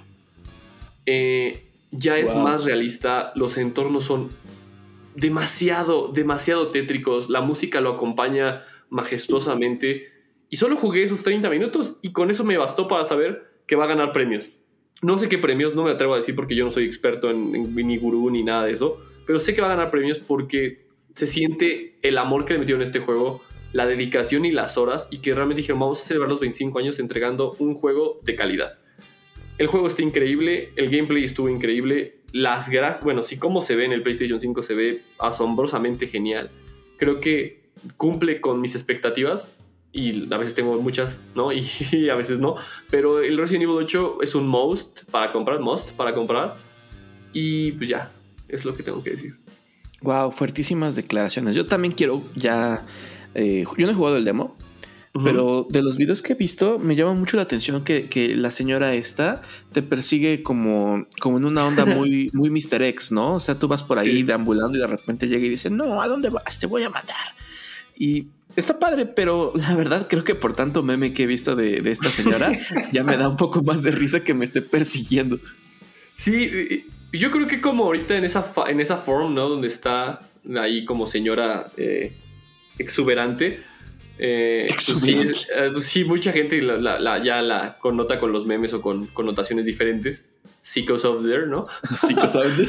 Eh, 1.05 1.67
ya 1.91 2.17
es 2.17 2.33
Wow. 2.33 2.43
más 2.43 2.65
realista, 2.65 3.31
los 3.35 3.59
entornos 3.59 4.05
son 4.05 4.31
demasiado, 5.15 6.07
demasiado 6.07 6.69
tétricos, 6.69 7.29
la 7.29 7.41
música 7.41 7.79
lo 7.79 7.91
acompaña 7.91 8.63
majestuosamente 8.89 10.07
y 10.49 10.57
solo 10.57 10.75
jugué 10.77 11.03
esos 11.03 11.21
30 11.21 11.51
minutos 11.51 11.97
y 12.01 12.11
con 12.11 12.31
eso 12.31 12.43
me 12.43 12.57
bastó 12.57 12.87
para 12.87 13.03
saber 13.03 13.61
que 13.67 13.75
va 13.75 13.83
a 13.83 13.87
ganar 13.87 14.11
premios. 14.11 14.62
No 15.03 15.17
sé 15.17 15.29
qué 15.29 15.37
premios, 15.37 15.75
no 15.75 15.83
me 15.83 15.91
atrevo 15.91 16.13
a 16.13 16.17
decir 16.17 16.33
porque 16.35 16.55
yo 16.55 16.65
no 16.65 16.71
soy 16.71 16.85
experto 16.85 17.29
en, 17.29 17.53
en- 17.55 17.75
ni 17.75 17.97
gurú 17.97 18.29
ni 18.31 18.41
nada 18.43 18.65
de 18.65 18.71
eso, 18.71 18.99
pero 19.27 19.37
sé 19.37 19.53
que 19.53 19.61
va 19.61 19.67
a 19.67 19.75
ganar 19.75 19.91
premios 19.91 20.17
porque 20.19 20.85
se 21.13 21.27
siente 21.27 21.97
el 22.01 22.17
amor 22.17 22.45
que 22.45 22.53
le 22.53 22.59
metieron 22.59 22.81
en 22.81 22.87
este 22.87 22.99
juego, 22.99 23.43
la 23.73 23.85
dedicación 23.85 24.45
y 24.45 24.51
las 24.51 24.77
horas 24.77 25.07
y 25.11 25.17
que 25.19 25.33
realmente 25.33 25.61
dijeron 25.61 25.79
vamos 25.79 26.01
a 26.01 26.05
celebrar 26.05 26.29
los 26.29 26.39
25 26.39 26.79
años 26.79 26.99
entregando 26.99 27.53
un 27.59 27.75
juego 27.75 28.19
de 28.23 28.35
calidad. 28.35 28.79
El 29.57 29.67
juego 29.67 29.85
está 29.87 30.01
increíble, 30.01 30.71
el 30.75 30.89
gameplay 30.89 31.23
estuvo 31.23 31.47
increíble, 31.49 32.15
las 32.31 32.69
gra 32.69 32.99
bueno, 33.03 33.21
sí 33.21 33.37
como 33.37 33.61
se 33.61 33.75
ve 33.75 33.85
en 33.85 33.91
el 33.91 34.01
PlayStation 34.01 34.39
5 34.39 34.61
se 34.63 34.73
ve 34.73 35.01
asombrosamente 35.19 36.07
genial. 36.07 36.49
Creo 36.97 37.19
que 37.19 37.61
cumple 37.97 38.39
con 38.41 38.61
mis 38.61 38.73
expectativas 38.75 39.55
y 39.93 40.33
a 40.33 40.37
veces 40.37 40.55
tengo 40.55 40.81
muchas, 40.81 41.19
¿no? 41.35 41.51
Y, 41.53 41.65
y 41.91 42.09
a 42.09 42.15
veces 42.15 42.39
no, 42.39 42.55
pero 42.89 43.21
el 43.21 43.37
Resident 43.37 43.63
Evil 43.63 43.77
8 43.77 44.17
es 44.21 44.33
un 44.35 44.47
must 44.47 45.03
para 45.11 45.31
comprar, 45.31 45.59
must 45.59 45.91
para 45.91 46.13
comprar 46.13 46.55
y 47.31 47.71
pues 47.73 47.89
ya, 47.89 48.11
es 48.47 48.65
lo 48.65 48.73
que 48.73 48.83
tengo 48.83 49.01
que 49.03 49.11
decir. 49.11 49.35
Wow, 50.01 50.31
fuertísimas 50.31 50.95
declaraciones. 50.95 51.55
Yo 51.55 51.65
también 51.65 51.93
quiero 51.93 52.23
ya. 52.35 52.85
eh, 53.35 53.63
yo 53.77 53.85
no 53.85 53.91
he 53.91 53.95
jugado 53.95 54.17
el 54.17 54.25
demo, 54.25 54.57
Ujú. 55.15 55.23
pero 55.23 55.67
de 55.69 55.81
los 55.83 55.95
videos 55.97 56.21
que 56.21 56.33
he 56.33 56.35
visto 56.35 56.77
me 56.79 56.95
llama 56.95 57.13
mucho 57.13 57.37
la 57.37 57.43
atención 57.43 57.83
que, 57.83 58.09
que 58.09 58.35
la 58.35 58.49
señora 58.51 58.95
esta 58.95 59.43
te 59.71 59.81
persigue 59.83 60.43
como, 60.43 61.05
como 61.21 61.37
en 61.37 61.45
una 61.45 61.65
onda 61.65 61.85
muy, 61.85 62.29
muy 62.33 62.49
Mr. 62.49 62.81
X, 62.83 63.11
¿no? 63.11 63.35
O 63.35 63.39
sea, 63.39 63.57
tú 63.59 63.67
vas 63.67 63.81
por 63.83 63.97
ahí 63.99 64.17
Sí. 64.17 64.23
deambulando 64.23 64.75
y 64.77 64.81
de 64.81 64.87
repente 64.87 65.27
llega 65.27 65.45
y 65.45 65.49
dice, 65.49 65.69
no, 65.69 66.01
¿a 66.01 66.07
dónde 66.07 66.29
vas? 66.29 66.59
Te 66.59 66.65
voy 66.67 66.83
a 66.83 66.89
matar. 66.89 67.15
Y 67.97 68.27
está 68.55 68.79
padre, 68.79 69.05
pero 69.05 69.53
la 69.55 69.75
verdad 69.75 70.07
creo 70.09 70.23
que 70.23 70.35
por 70.35 70.55
tanto 70.55 70.83
meme 70.83 71.13
que 71.13 71.23
he 71.23 71.27
visto 71.27 71.55
de, 71.55 71.81
de 71.81 71.91
esta 71.91 72.09
señora, 72.09 72.51
ya 72.91 73.03
me 73.03 73.17
da 73.17 73.27
un 73.29 73.37
poco 73.37 73.61
más 73.63 73.83
de 73.83 73.91
risa 73.91 74.23
que 74.23 74.33
me 74.33 74.45
esté 74.45 74.61
persiguiendo. 74.61 75.39
Sí, 76.15 76.85
yo 77.11 77.31
creo 77.31 77.47
que 77.47 77.61
como 77.61 77.85
ahorita 77.85 78.17
en 78.17 78.23
esa, 78.23 78.51
en 78.67 78.79
esa 78.79 78.97
form, 78.97 79.33
¿no? 79.33 79.49
Donde 79.49 79.67
está 79.67 80.21
ahí 80.57 80.85
como 80.85 81.07
señora 81.07 81.71
eh, 81.77 82.13
exuberante. 82.77 83.61
eh, 84.19 84.65
pues 84.69 84.89
Exuberante. 84.89 85.33
Sí, 85.35 85.45
eh, 85.55 85.69
pues 85.71 85.85
sí, 85.85 86.03
mucha 86.03 86.31
gente 86.31 86.61
la- 86.61 86.77
la- 86.77 86.99
la- 86.99 87.23
ya 87.23 87.41
la 87.41 87.77
connota 87.79 88.19
con 88.19 88.31
los 88.31 88.45
memes 88.45 88.73
o 88.73 88.81
con 88.81 89.07
connotaciones 89.07 89.65
diferentes. 89.65 90.27
Psychos 90.61 91.03
of 91.03 91.25
there, 91.25 91.45
¿no? 91.47 91.63
Sí, 91.97 92.15
que 92.15 92.27
sabes. 92.29 92.59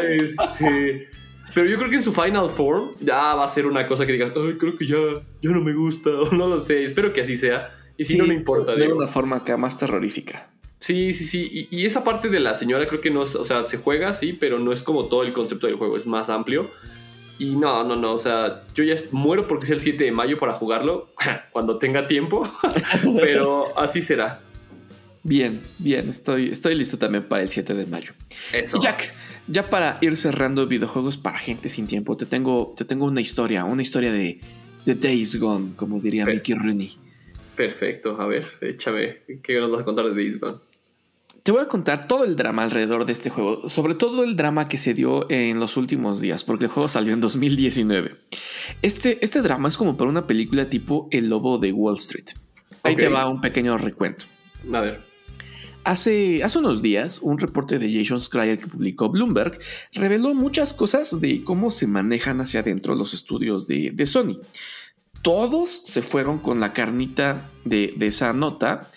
Este, 0.00 1.08
pero 1.54 1.66
yo 1.66 1.76
creo 1.78 1.90
que 1.90 1.96
en 1.96 2.04
su 2.04 2.12
final 2.12 2.50
form 2.50 2.94
ya 3.00 3.34
va 3.34 3.44
a 3.44 3.48
ser 3.48 3.66
una 3.66 3.86
cosa 3.86 4.06
que 4.06 4.12
digas, 4.12 4.32
ay, 4.36 4.54
creo 4.58 4.76
que 4.76 4.86
ya, 4.86 4.96
ya 5.42 5.50
no 5.50 5.60
me 5.60 5.72
gusta, 5.72 6.10
o 6.20 6.30
no 6.32 6.48
lo 6.48 6.60
sé. 6.60 6.84
Espero 6.84 7.12
que 7.12 7.22
así 7.22 7.36
sea. 7.36 7.74
Y 7.96 8.04
si 8.04 8.16
no, 8.16 8.26
no 8.26 8.32
importa. 8.32 8.74
De 8.74 8.92
una 8.92 9.08
forma 9.08 9.36
acá 9.36 9.56
más 9.56 9.78
terrorífica. 9.78 10.50
Sí, 10.78 11.12
sí, 11.12 11.24
sí. 11.24 11.68
Y, 11.70 11.76
y 11.76 11.86
esa 11.86 12.04
parte 12.04 12.28
de 12.28 12.38
la 12.38 12.54
señora 12.54 12.86
creo 12.86 13.00
que 13.00 13.10
no 13.10 13.24
es, 13.24 13.34
o 13.34 13.44
sea, 13.44 13.66
se 13.66 13.78
juega, 13.78 14.12
sí, 14.12 14.32
pero 14.32 14.60
no 14.60 14.72
es 14.72 14.82
como 14.82 15.06
todo 15.06 15.24
el 15.24 15.32
concepto 15.32 15.66
del 15.66 15.76
juego, 15.76 15.96
es 15.96 16.06
más 16.06 16.28
amplio. 16.28 16.70
Y 17.38 17.54
no, 17.54 17.84
no, 17.84 17.94
no, 17.94 18.14
o 18.14 18.18
sea, 18.18 18.64
yo 18.74 18.82
ya 18.82 18.96
muero 19.12 19.46
porque 19.46 19.66
es 19.66 19.70
el 19.70 19.80
7 19.80 20.02
de 20.02 20.10
mayo 20.10 20.38
para 20.38 20.52
jugarlo, 20.52 21.12
cuando 21.52 21.78
tenga 21.78 22.08
tiempo, 22.08 22.50
pero 23.20 23.78
así 23.78 24.02
será. 24.02 24.40
Bien, 25.22 25.60
bien, 25.78 26.08
estoy, 26.08 26.50
estoy 26.50 26.74
listo 26.74 26.98
también 26.98 27.24
para 27.24 27.42
el 27.42 27.48
7 27.48 27.74
de 27.74 27.86
mayo. 27.86 28.12
Eso. 28.52 28.80
Jack, 28.80 29.14
ya 29.48 29.70
para 29.70 29.98
ir 30.00 30.16
cerrando 30.16 30.66
videojuegos 30.66 31.16
para 31.18 31.38
gente 31.38 31.68
sin 31.68 31.86
tiempo, 31.86 32.16
te 32.16 32.26
tengo, 32.26 32.74
te 32.76 32.84
tengo 32.84 33.06
una 33.06 33.20
historia, 33.20 33.64
una 33.64 33.82
historia 33.82 34.12
de, 34.12 34.40
de 34.84 34.94
Days 34.94 35.36
Gone, 35.38 35.72
como 35.76 36.00
diría 36.00 36.24
Pe- 36.24 36.34
Mickey 36.34 36.54
Rooney. 36.54 36.92
Perfecto, 37.56 38.16
a 38.20 38.26
ver, 38.26 38.46
échame, 38.60 39.18
¿qué 39.42 39.58
nos 39.58 39.70
vas 39.70 39.80
a 39.80 39.84
contar 39.84 40.04
de 40.06 40.14
Days 40.14 40.38
Gone? 40.40 40.58
Te 41.42 41.52
voy 41.52 41.62
a 41.62 41.66
contar 41.68 42.06
todo 42.06 42.24
el 42.24 42.36
drama 42.36 42.62
alrededor 42.62 43.06
de 43.06 43.12
este 43.14 43.30
juego, 43.30 43.68
sobre 43.70 43.94
todo 43.94 44.22
el 44.22 44.36
drama 44.36 44.68
que 44.68 44.76
se 44.76 44.92
dio 44.92 45.30
en 45.30 45.58
los 45.58 45.78
últimos 45.78 46.20
días, 46.20 46.44
porque 46.44 46.66
el 46.66 46.70
juego 46.70 46.88
salió 46.90 47.14
en 47.14 47.20
2019. 47.22 48.16
Este, 48.82 49.18
este 49.24 49.40
drama 49.40 49.68
es 49.70 49.78
como 49.78 49.96
para 49.96 50.10
una 50.10 50.26
película 50.26 50.68
tipo 50.68 51.08
El 51.10 51.30
Lobo 51.30 51.56
de 51.56 51.72
Wall 51.72 51.94
Street. 51.96 52.26
Ahí 52.82 52.94
te 52.96 53.08
va 53.08 53.28
un 53.28 53.40
pequeño 53.40 53.78
recuento. 53.78 54.26
A 54.72 54.80
ver, 54.82 55.00
Hace, 55.88 56.44
hace 56.44 56.58
unos 56.58 56.82
días, 56.82 57.18
un 57.22 57.38
reporte 57.38 57.78
de 57.78 57.90
Jason 57.90 58.20
Schreier 58.20 58.58
que 58.58 58.66
publicó 58.66 59.08
Bloomberg 59.08 59.58
reveló 59.94 60.34
muchas 60.34 60.74
cosas 60.74 61.18
de 61.18 61.42
cómo 61.42 61.70
se 61.70 61.86
manejan 61.86 62.42
hacia 62.42 62.60
adentro 62.60 62.94
los 62.94 63.14
estudios 63.14 63.66
de, 63.66 63.90
de 63.92 64.04
Sony. 64.04 64.38
Todos 65.22 65.70
se 65.70 66.02
fueron 66.02 66.40
con 66.40 66.60
la 66.60 66.74
carnita 66.74 67.50
de, 67.64 67.94
de 67.96 68.06
esa 68.06 68.34
nota, 68.34 68.90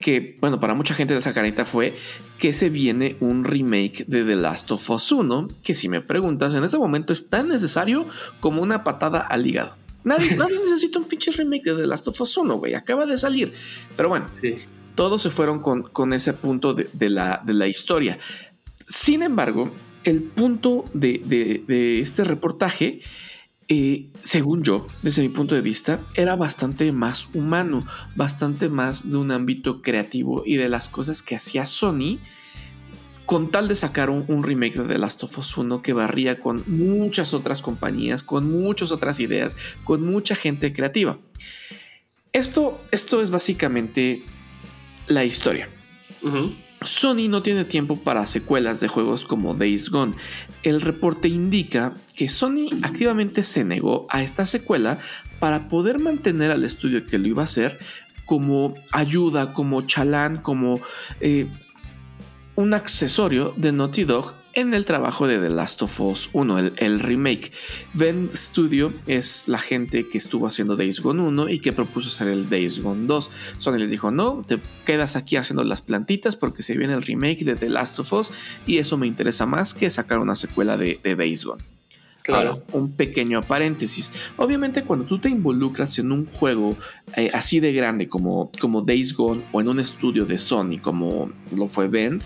que, 0.00 0.36
bueno, 0.40 0.58
para 0.58 0.74
mucha 0.74 0.96
gente 0.96 1.14
de 1.14 1.20
esa 1.20 1.32
carnita 1.32 1.66
fue 1.66 1.94
que 2.40 2.52
se 2.52 2.68
viene 2.68 3.16
un 3.20 3.44
remake 3.44 4.04
de 4.08 4.24
The 4.24 4.34
Last 4.34 4.72
of 4.72 4.90
Us 4.90 5.12
1, 5.12 5.50
que 5.62 5.74
si 5.74 5.88
me 5.88 6.00
preguntas, 6.00 6.52
en 6.52 6.64
este 6.64 6.78
momento 6.78 7.12
es 7.12 7.30
tan 7.30 7.46
necesario 7.46 8.06
como 8.40 8.60
una 8.60 8.82
patada 8.82 9.20
al 9.20 9.46
hígado. 9.46 9.76
Nadie, 10.02 10.34
nadie 10.36 10.58
necesita 10.58 10.98
un 10.98 11.04
pinche 11.04 11.30
remake 11.30 11.66
de 11.66 11.82
The 11.82 11.86
Last 11.86 12.08
of 12.08 12.20
Us 12.20 12.36
1, 12.36 12.56
güey, 12.56 12.74
acaba 12.74 13.06
de 13.06 13.18
salir. 13.18 13.52
Pero 13.96 14.08
bueno, 14.08 14.26
sí. 14.40 14.64
Todos 14.94 15.22
se 15.22 15.30
fueron 15.30 15.60
con, 15.60 15.82
con 15.82 16.12
ese 16.12 16.32
punto 16.32 16.74
de, 16.74 17.10
la, 17.10 17.42
de 17.44 17.54
la 17.54 17.66
historia. 17.66 18.18
Sin 18.86 19.22
embargo, 19.22 19.70
el 20.04 20.22
punto 20.22 20.84
de, 20.92 21.20
de- 21.66 22.00
este 22.00 22.24
reportaje, 22.24 23.00
eh, 23.68 24.10
según 24.22 24.62
yo, 24.62 24.86
desde 25.02 25.22
mi 25.22 25.30
punto 25.30 25.54
de 25.54 25.62
vista, 25.62 26.00
era 26.14 26.36
bastante 26.36 26.92
más 26.92 27.28
humano, 27.34 27.86
bastante 28.14 28.68
más 28.68 29.10
de 29.10 29.16
un 29.16 29.30
ámbito 29.30 29.80
creativo 29.80 30.42
y 30.44 30.56
de 30.56 30.68
las 30.68 30.88
cosas 30.88 31.22
que 31.22 31.34
hacía 31.36 31.64
Sony 31.66 32.18
con 33.24 33.50
tal 33.50 33.68
de 33.68 33.74
sacar 33.74 34.10
un, 34.10 34.26
un 34.28 34.42
remake 34.42 34.74
de 34.76 34.86
The 34.86 34.98
Last 34.98 35.24
of 35.24 35.38
Us 35.38 35.56
1 35.56 35.80
que 35.80 35.94
barría 35.94 36.38
con 36.38 36.62
muchas 36.66 37.32
otras 37.32 37.62
compañías, 37.62 38.22
con 38.22 38.50
muchas 38.52 38.92
otras 38.92 39.18
ideas, 39.18 39.56
con 39.84 40.04
mucha 40.04 40.36
gente 40.36 40.74
creativa. 40.74 41.18
Esto, 42.34 42.82
esto 42.90 43.22
es 43.22 43.30
básicamente 43.30 44.24
la 45.06 45.24
historia. 45.24 45.68
Sony 46.82 47.28
no 47.28 47.42
tiene 47.42 47.64
tiempo 47.64 47.96
para 47.96 48.26
secuelas 48.26 48.80
de 48.80 48.88
juegos 48.88 49.24
como 49.24 49.54
Days 49.54 49.90
Gone. 49.90 50.14
El 50.62 50.80
reporte 50.80 51.28
indica 51.28 51.94
que 52.14 52.28
Sony 52.28 52.68
activamente 52.82 53.42
se 53.42 53.64
negó 53.64 54.06
a 54.10 54.22
esta 54.22 54.46
secuela 54.46 54.98
para 55.38 55.68
poder 55.68 55.98
mantener 55.98 56.50
al 56.50 56.64
estudio 56.64 57.06
que 57.06 57.18
lo 57.18 57.28
iba 57.28 57.42
a 57.42 57.46
hacer 57.46 57.78
como 58.24 58.74
ayuda, 58.92 59.52
como 59.52 59.82
chalán, 59.82 60.38
como 60.38 60.80
eh, 61.20 61.46
un 62.56 62.74
accesorio 62.74 63.52
de 63.56 63.72
Naughty 63.72 64.04
Dog 64.04 64.34
en 64.54 64.74
el 64.74 64.84
trabajo 64.84 65.26
de 65.26 65.38
The 65.38 65.50
Last 65.50 65.82
of 65.82 66.00
Us 66.00 66.30
1, 66.32 66.58
el, 66.76 67.00
remake. 67.00 67.52
Ven 67.92 68.30
Studio 68.34 68.92
es 69.06 69.48
la 69.48 69.58
gente 69.58 70.08
que 70.08 70.18
estuvo 70.18 70.46
haciendo 70.46 70.76
Days 70.76 71.00
Gone 71.00 71.22
1 71.22 71.48
y 71.48 71.58
que 71.58 71.72
propuso 71.72 72.08
hacer 72.08 72.28
el 72.28 72.48
Days 72.48 72.80
Gone 72.80 73.06
2. 73.06 73.30
Sony 73.58 73.78
les 73.78 73.90
dijo, 73.90 74.10
no, 74.10 74.42
te 74.46 74.60
quedas 74.86 75.16
aquí 75.16 75.36
haciendo 75.36 75.64
las 75.64 75.82
plantitas 75.82 76.36
porque 76.36 76.62
se 76.62 76.76
viene 76.76 76.94
el 76.94 77.02
remake 77.02 77.44
de 77.44 77.56
The 77.56 77.68
Last 77.68 77.98
of 77.98 78.12
Us 78.12 78.32
y 78.66 78.78
eso 78.78 78.96
me 78.96 79.06
interesa 79.06 79.46
más 79.46 79.74
que 79.74 79.90
sacar 79.90 80.18
una 80.18 80.34
secuela 80.34 80.76
de, 80.76 81.00
de 81.02 81.16
Days 81.16 81.44
Gone. 81.44 81.73
Claro. 82.24 82.62
un 82.72 82.92
pequeño 82.92 83.42
paréntesis. 83.42 84.10
Obviamente, 84.38 84.82
cuando 84.82 85.04
tú 85.04 85.18
te 85.18 85.28
involucras 85.28 85.98
en 85.98 86.10
un 86.10 86.24
juego 86.24 86.74
eh, 87.16 87.30
así 87.34 87.60
de 87.60 87.74
grande 87.74 88.08
como, 88.08 88.50
como 88.58 88.80
Days 88.80 89.12
Gone 89.12 89.42
o 89.52 89.60
en 89.60 89.68
un 89.68 89.78
estudio 89.78 90.24
de 90.24 90.38
Sony 90.38 90.78
como 90.80 91.30
lo 91.54 91.68
fue 91.68 91.86
Bend, 91.86 92.22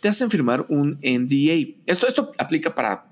te 0.00 0.08
hacen 0.08 0.30
firmar 0.30 0.66
un 0.68 1.00
NDA. 1.02 1.74
Esto, 1.84 2.06
esto 2.06 2.30
aplica 2.38 2.72
para 2.76 3.09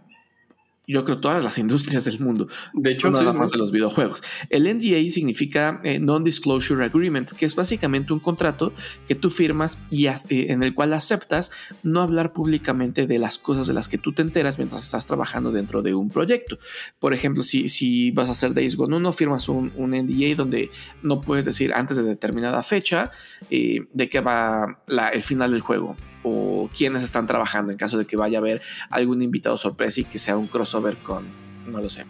yo 0.88 1.04
creo, 1.04 1.18
todas 1.18 1.45
las 1.45 1.59
industrias 1.59 2.07
del 2.07 2.18
mundo. 2.21 2.49
De 2.73 2.92
hecho, 2.92 3.11
no 3.11 3.18
nada 3.21 3.35
más 3.35 3.50
de 3.50 3.59
los 3.59 3.71
videojuegos. 3.71 4.23
El 4.49 4.64
NDA 4.64 5.11
significa 5.11 5.80
eh, 5.85 5.99
Non-Disclosure 5.99 6.83
Agreement, 6.85 7.30
que 7.33 7.45
es 7.45 7.54
básicamente 7.54 8.12
un 8.14 8.21
contrato 8.21 8.73
que 9.07 9.14
tú 9.14 9.28
firmas 9.28 9.78
y 9.90 10.07
eh, 10.07 10.16
en 10.30 10.62
el 10.62 10.75
cual 10.75 10.95
aceptas 10.95 11.50
no 11.83 12.00
hablar 12.00 12.33
públicamente 12.33 13.07
de 13.07 13.18
las 13.18 13.38
cosas 13.38 13.66
de 13.66 13.75
las 13.75 13.87
que 13.87 13.99
tú 13.99 14.12
te 14.12 14.23
enteras 14.23 14.59
mientras 14.59 14.83
estás 14.83 15.07
trabajando 15.07 15.52
dentro 15.52 15.83
de 15.83 15.95
un 15.95 16.09
proyecto. 16.09 16.59
Por 16.99 17.12
ejemplo, 17.12 17.45
si, 17.45 17.68
si 17.68 18.11
vas 18.11 18.30
a 18.30 18.33
hacer 18.33 18.54
Days 18.54 18.76
Gone 18.76 18.97
1, 18.97 19.12
firmas 19.12 19.49
un, 19.49 19.73
NDA 19.76 20.35
donde 20.37 20.71
no 21.02 21.21
puedes 21.21 21.45
decir 21.45 21.73
antes 21.75 21.97
de 21.97 22.02
determinada 22.02 22.62
fecha 22.62 23.11
eh, 23.50 23.87
de 23.92 24.09
qué 24.09 24.21
va 24.21 24.80
el 25.12 25.23
final 25.23 25.50
del 25.52 25.61
juego 25.61 25.97
o 26.22 26.70
quienes 26.76 27.02
están 27.02 27.26
trabajando 27.26 27.72
en 27.72 27.78
caso 27.78 27.98
de 27.98 28.06
que 28.06 28.16
vaya 28.16 28.38
a 28.38 28.40
haber 28.40 28.62
algún 28.90 29.22
invitado 29.22 29.58
sorpresa 29.58 30.00
y 30.00 30.04
que 30.04 30.18
sea 30.18 30.37
un 30.37 30.46
crossover 30.46 30.96
con, 30.98 31.26
no 31.66 31.80
lo 31.80 31.88
sé. 31.88 32.04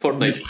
Fortnite. 0.00 0.40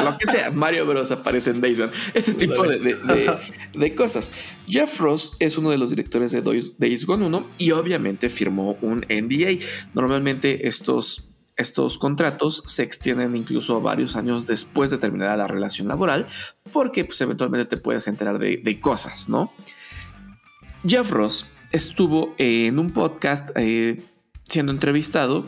lo 0.00 0.16
que 0.16 0.26
sea, 0.28 0.50
Mario 0.54 0.86
Bros. 0.86 1.10
aparece 1.10 1.50
en 1.50 1.60
Days 1.60 1.80
Gone, 1.80 1.92
ese 2.14 2.34
tipo 2.34 2.62
de, 2.62 3.94
cosas. 3.96 4.30
Jeff 4.68 5.00
Ross 5.00 5.36
es 5.40 5.58
uno 5.58 5.70
de 5.70 5.78
los 5.78 5.90
directores 5.90 6.30
de 6.30 6.40
Days 6.78 7.04
Gone 7.04 7.26
1 7.26 7.48
y 7.58 7.72
obviamente 7.72 8.30
firmó 8.30 8.78
un 8.80 9.04
NDA. 9.08 9.66
Normalmente 9.92 10.68
estos 10.68 11.28
estos 11.56 11.98
contratos 11.98 12.62
se 12.66 12.82
extienden 12.82 13.36
incluso 13.36 13.80
varios 13.80 14.16
años 14.16 14.46
después 14.46 14.90
de 14.90 14.98
terminar 14.98 15.36
la 15.36 15.46
relación 15.46 15.86
laboral, 15.86 16.26
porque 16.72 17.04
pues, 17.04 17.20
eventualmente 17.20 17.66
te 17.66 17.76
puedes 17.76 18.08
enterar 18.08 18.38
de, 18.38 18.56
de 18.56 18.80
cosas, 18.80 19.28
¿no? 19.28 19.52
Jeff 20.84 21.10
Ross 21.12 21.46
estuvo 21.70 22.34
en 22.38 22.78
un 22.78 22.90
podcast 22.90 23.50
eh, 23.54 24.02
siendo 24.48 24.72
entrevistado 24.72 25.44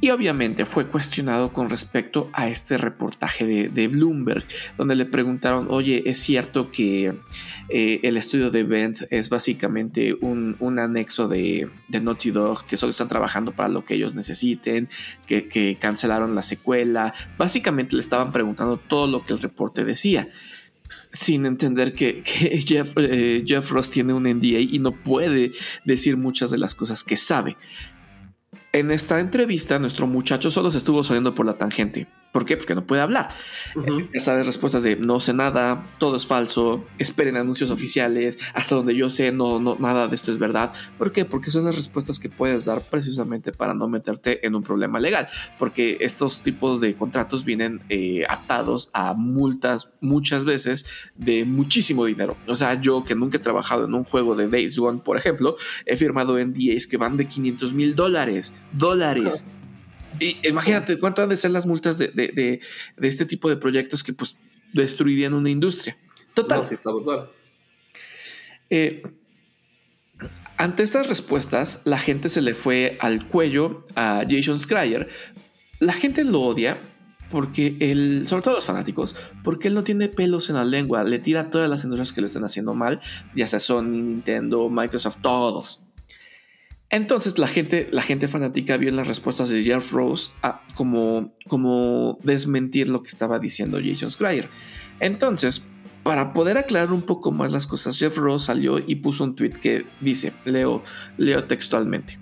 y 0.00 0.10
obviamente 0.10 0.64
fue 0.64 0.86
cuestionado 0.86 1.52
con 1.52 1.68
respecto 1.68 2.30
a 2.32 2.48
este 2.48 2.78
reportaje 2.78 3.68
de, 3.68 3.88
Bloomberg, 3.88 4.44
donde 4.76 4.96
le 4.96 5.04
preguntaron, 5.06 5.66
oye, 5.70 6.02
¿es 6.06 6.18
cierto 6.18 6.70
que 6.70 7.14
eh, 7.68 8.00
el 8.02 8.16
estudio 8.16 8.50
de 8.50 8.64
Bent 8.64 9.02
es 9.10 9.28
básicamente 9.28 10.14
un, 10.20 10.78
anexo 10.78 11.28
de, 11.28 11.70
de, 11.88 12.00
Naughty 12.00 12.32
Dog, 12.32 12.66
que 12.66 12.76
solo 12.76 12.90
están 12.90 13.08
trabajando 13.08 13.52
para 13.52 13.68
lo 13.68 13.84
que 13.84 13.94
ellos 13.94 14.14
necesiten, 14.14 14.88
que, 15.26 15.46
que 15.48 15.76
cancelaron 15.80 16.34
la 16.34 16.42
secuela? 16.42 17.14
Básicamente 17.38 17.96
le 17.96 18.02
estaban 18.02 18.30
preguntando 18.30 18.76
todo 18.76 19.06
lo 19.06 19.24
que 19.24 19.32
el 19.32 19.40
reporte 19.40 19.84
decía 19.84 20.28
sin 21.14 21.46
entender 21.46 21.94
que, 21.94 22.22
Jeff, 22.66 22.92
eh, 22.96 23.42
Jeff, 23.46 23.70
Ross 23.70 23.88
tiene 23.88 24.12
un 24.12 24.24
NDA 24.24 24.60
y 24.60 24.78
no 24.78 24.92
puede 24.92 25.52
decir 25.86 26.18
muchas 26.18 26.50
de 26.50 26.58
las 26.58 26.74
cosas 26.74 27.02
que 27.02 27.16
sabe. 27.16 27.56
En 28.74 28.90
esta 28.90 29.20
entrevista, 29.20 29.78
nuestro 29.78 30.08
muchacho 30.08 30.50
solo 30.50 30.68
se 30.68 30.78
estuvo 30.78 31.04
saliendo 31.04 31.32
por 31.32 31.46
la 31.46 31.54
tangente. 31.54 32.08
¿Por 32.32 32.44
qué? 32.44 32.56
Porque 32.56 32.74
no 32.74 32.84
puede 32.84 33.00
hablar. 33.00 33.28
Uh 33.76 34.02
respuestas 34.44 34.82
de 34.82 34.96
no 34.96 35.20
sé 35.20 35.32
nada, 35.32 35.84
todo 35.98 36.16
es 36.16 36.26
falso, 36.26 36.84
esperen 36.98 37.36
anuncios 37.36 37.70
oficiales, 37.70 38.36
hasta 38.52 38.74
donde 38.74 38.96
yo 38.96 39.08
sé, 39.10 39.30
no, 39.30 39.60
no, 39.60 39.76
nada 39.78 40.08
de 40.08 40.16
esto 40.16 40.32
es 40.32 40.38
verdad. 40.38 40.72
¿Por 40.98 41.12
qué? 41.12 41.24
Porque 41.24 41.52
son 41.52 41.66
las 41.66 41.76
respuestas 41.76 42.18
que 42.18 42.28
puedes 42.28 42.64
dar 42.64 42.90
precisamente 42.90 43.52
para 43.52 43.74
no 43.74 43.86
meterte 43.86 44.44
en 44.44 44.56
un 44.56 44.64
problema 44.64 44.98
legal. 44.98 45.28
Porque 45.56 45.98
estos 46.00 46.40
tipos 46.40 46.80
de 46.80 46.96
contratos 46.96 47.44
vienen 47.44 47.80
eh, 47.88 48.24
atados 48.28 48.90
a 48.92 49.14
multas 49.14 49.92
muchas 50.00 50.44
veces 50.44 50.86
de 51.14 51.44
muchísimo 51.44 52.04
dinero. 52.06 52.36
O 52.48 52.56
sea, 52.56 52.80
yo 52.80 53.04
que 53.04 53.14
nunca 53.14 53.36
he 53.36 53.40
trabajado 53.40 53.84
en 53.84 53.94
un 53.94 54.02
juego 54.02 54.34
de 54.34 54.48
Days 54.48 54.76
One, 54.76 55.02
por 55.04 55.16
ejemplo, 55.16 55.56
he 55.86 55.96
firmado 55.96 56.44
NDAs 56.44 56.88
que 56.88 56.96
van 56.96 57.16
de 57.16 57.28
500 57.28 57.72
mil 57.72 57.94
dólares. 57.94 58.52
Dólares. 58.72 59.46
Y 60.20 60.36
imagínate 60.46 60.98
cuánto 60.98 61.22
han 61.22 61.28
de 61.28 61.36
ser 61.36 61.50
las 61.50 61.66
multas 61.66 61.98
de, 61.98 62.60
este 63.00 63.26
tipo 63.26 63.48
de 63.48 63.56
proyectos 63.56 64.02
que 64.02 64.12
pues 64.12 64.36
destruirían 64.72 65.34
una 65.34 65.50
industria. 65.50 65.96
Total. 66.34 66.62
Eh, 68.70 69.02
ante 70.56 70.82
estas 70.82 71.08
respuestas, 71.08 71.82
la 71.84 71.98
gente 71.98 72.28
se 72.28 72.40
le 72.40 72.54
fue 72.54 72.96
al 73.00 73.26
cuello 73.26 73.86
a 73.96 74.24
Jason 74.28 74.58
Schreier. 74.58 75.08
La 75.80 75.92
gente 75.92 76.24
lo 76.24 76.40
odia 76.40 76.80
porque 77.30 77.76
él, 77.80 78.24
sobre 78.26 78.42
todo 78.42 78.54
los 78.54 78.64
fanáticos, 78.64 79.16
porque 79.42 79.68
él 79.68 79.74
no 79.74 79.82
tiene 79.82 80.08
pelos 80.08 80.50
en 80.50 80.56
la 80.56 80.64
lengua, 80.64 81.02
le 81.02 81.18
tira 81.18 81.40
a 81.40 81.50
todas 81.50 81.68
las 81.68 81.82
industrias 81.82 82.12
que 82.12 82.20
le 82.20 82.28
están 82.28 82.44
haciendo 82.44 82.74
mal, 82.74 83.00
ya 83.34 83.46
sea 83.46 83.58
Sony, 83.58 83.82
Nintendo, 83.82 84.68
Microsoft, 84.70 85.18
todos. 85.20 85.83
Entonces 86.90 87.38
la 87.38 87.48
gente, 87.48 87.88
la 87.90 88.02
gente 88.02 88.28
fanática 88.28 88.76
vio 88.76 88.90
las 88.92 89.06
respuestas 89.08 89.48
de 89.48 89.64
Jeff 89.64 89.92
Rose 89.92 90.30
como, 90.74 91.34
como 91.48 92.18
desmentir 92.22 92.88
lo 92.88 93.02
que 93.02 93.08
estaba 93.08 93.38
diciendo 93.38 93.80
Jason 93.84 94.10
Schreier. 94.10 94.48
Entonces, 95.00 95.62
para 96.02 96.32
poder 96.32 96.58
aclarar 96.58 96.92
un 96.92 97.02
poco 97.02 97.32
más 97.32 97.50
las 97.50 97.66
cosas, 97.66 97.98
Jeff 97.98 98.16
Rose 98.16 98.46
salió 98.46 98.78
y 98.78 98.96
puso 98.96 99.24
un 99.24 99.34
tweet 99.34 99.52
que 99.52 99.86
dice, 100.00 100.32
leo, 100.44 100.82
leo 101.16 101.44
textualmente. 101.44 102.18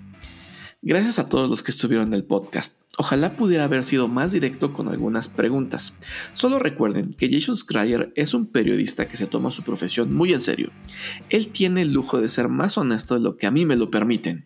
Gracias 0.85 1.17
a 1.17 1.29
todos 1.29 1.49
los 1.49 1.63
que 1.63 1.71
estuvieron 1.71 2.07
en 2.09 2.13
el 2.13 2.25
podcast. 2.25 2.77
Ojalá 2.97 3.37
pudiera 3.37 3.63
haber 3.63 3.85
sido 3.85 4.09
más 4.09 4.33
directo 4.33 4.73
con 4.73 4.89
algunas 4.89 5.29
preguntas. 5.29 5.93
Solo 6.33 6.59
recuerden 6.59 7.13
que 7.13 7.31
Jason 7.31 7.55
Schreier 7.55 8.11
es 8.17 8.33
un 8.33 8.47
periodista 8.47 9.07
que 9.07 9.15
se 9.15 9.25
toma 9.25 9.51
su 9.51 9.63
profesión 9.63 10.13
muy 10.13 10.33
en 10.33 10.41
serio. 10.41 10.71
Él 11.29 11.47
tiene 11.47 11.83
el 11.83 11.93
lujo 11.93 12.19
de 12.19 12.27
ser 12.27 12.49
más 12.49 12.77
honesto 12.77 13.13
de 13.13 13.21
lo 13.21 13.37
que 13.37 13.47
a 13.47 13.51
mí 13.51 13.65
me 13.65 13.77
lo 13.77 13.89
permiten. 13.89 14.43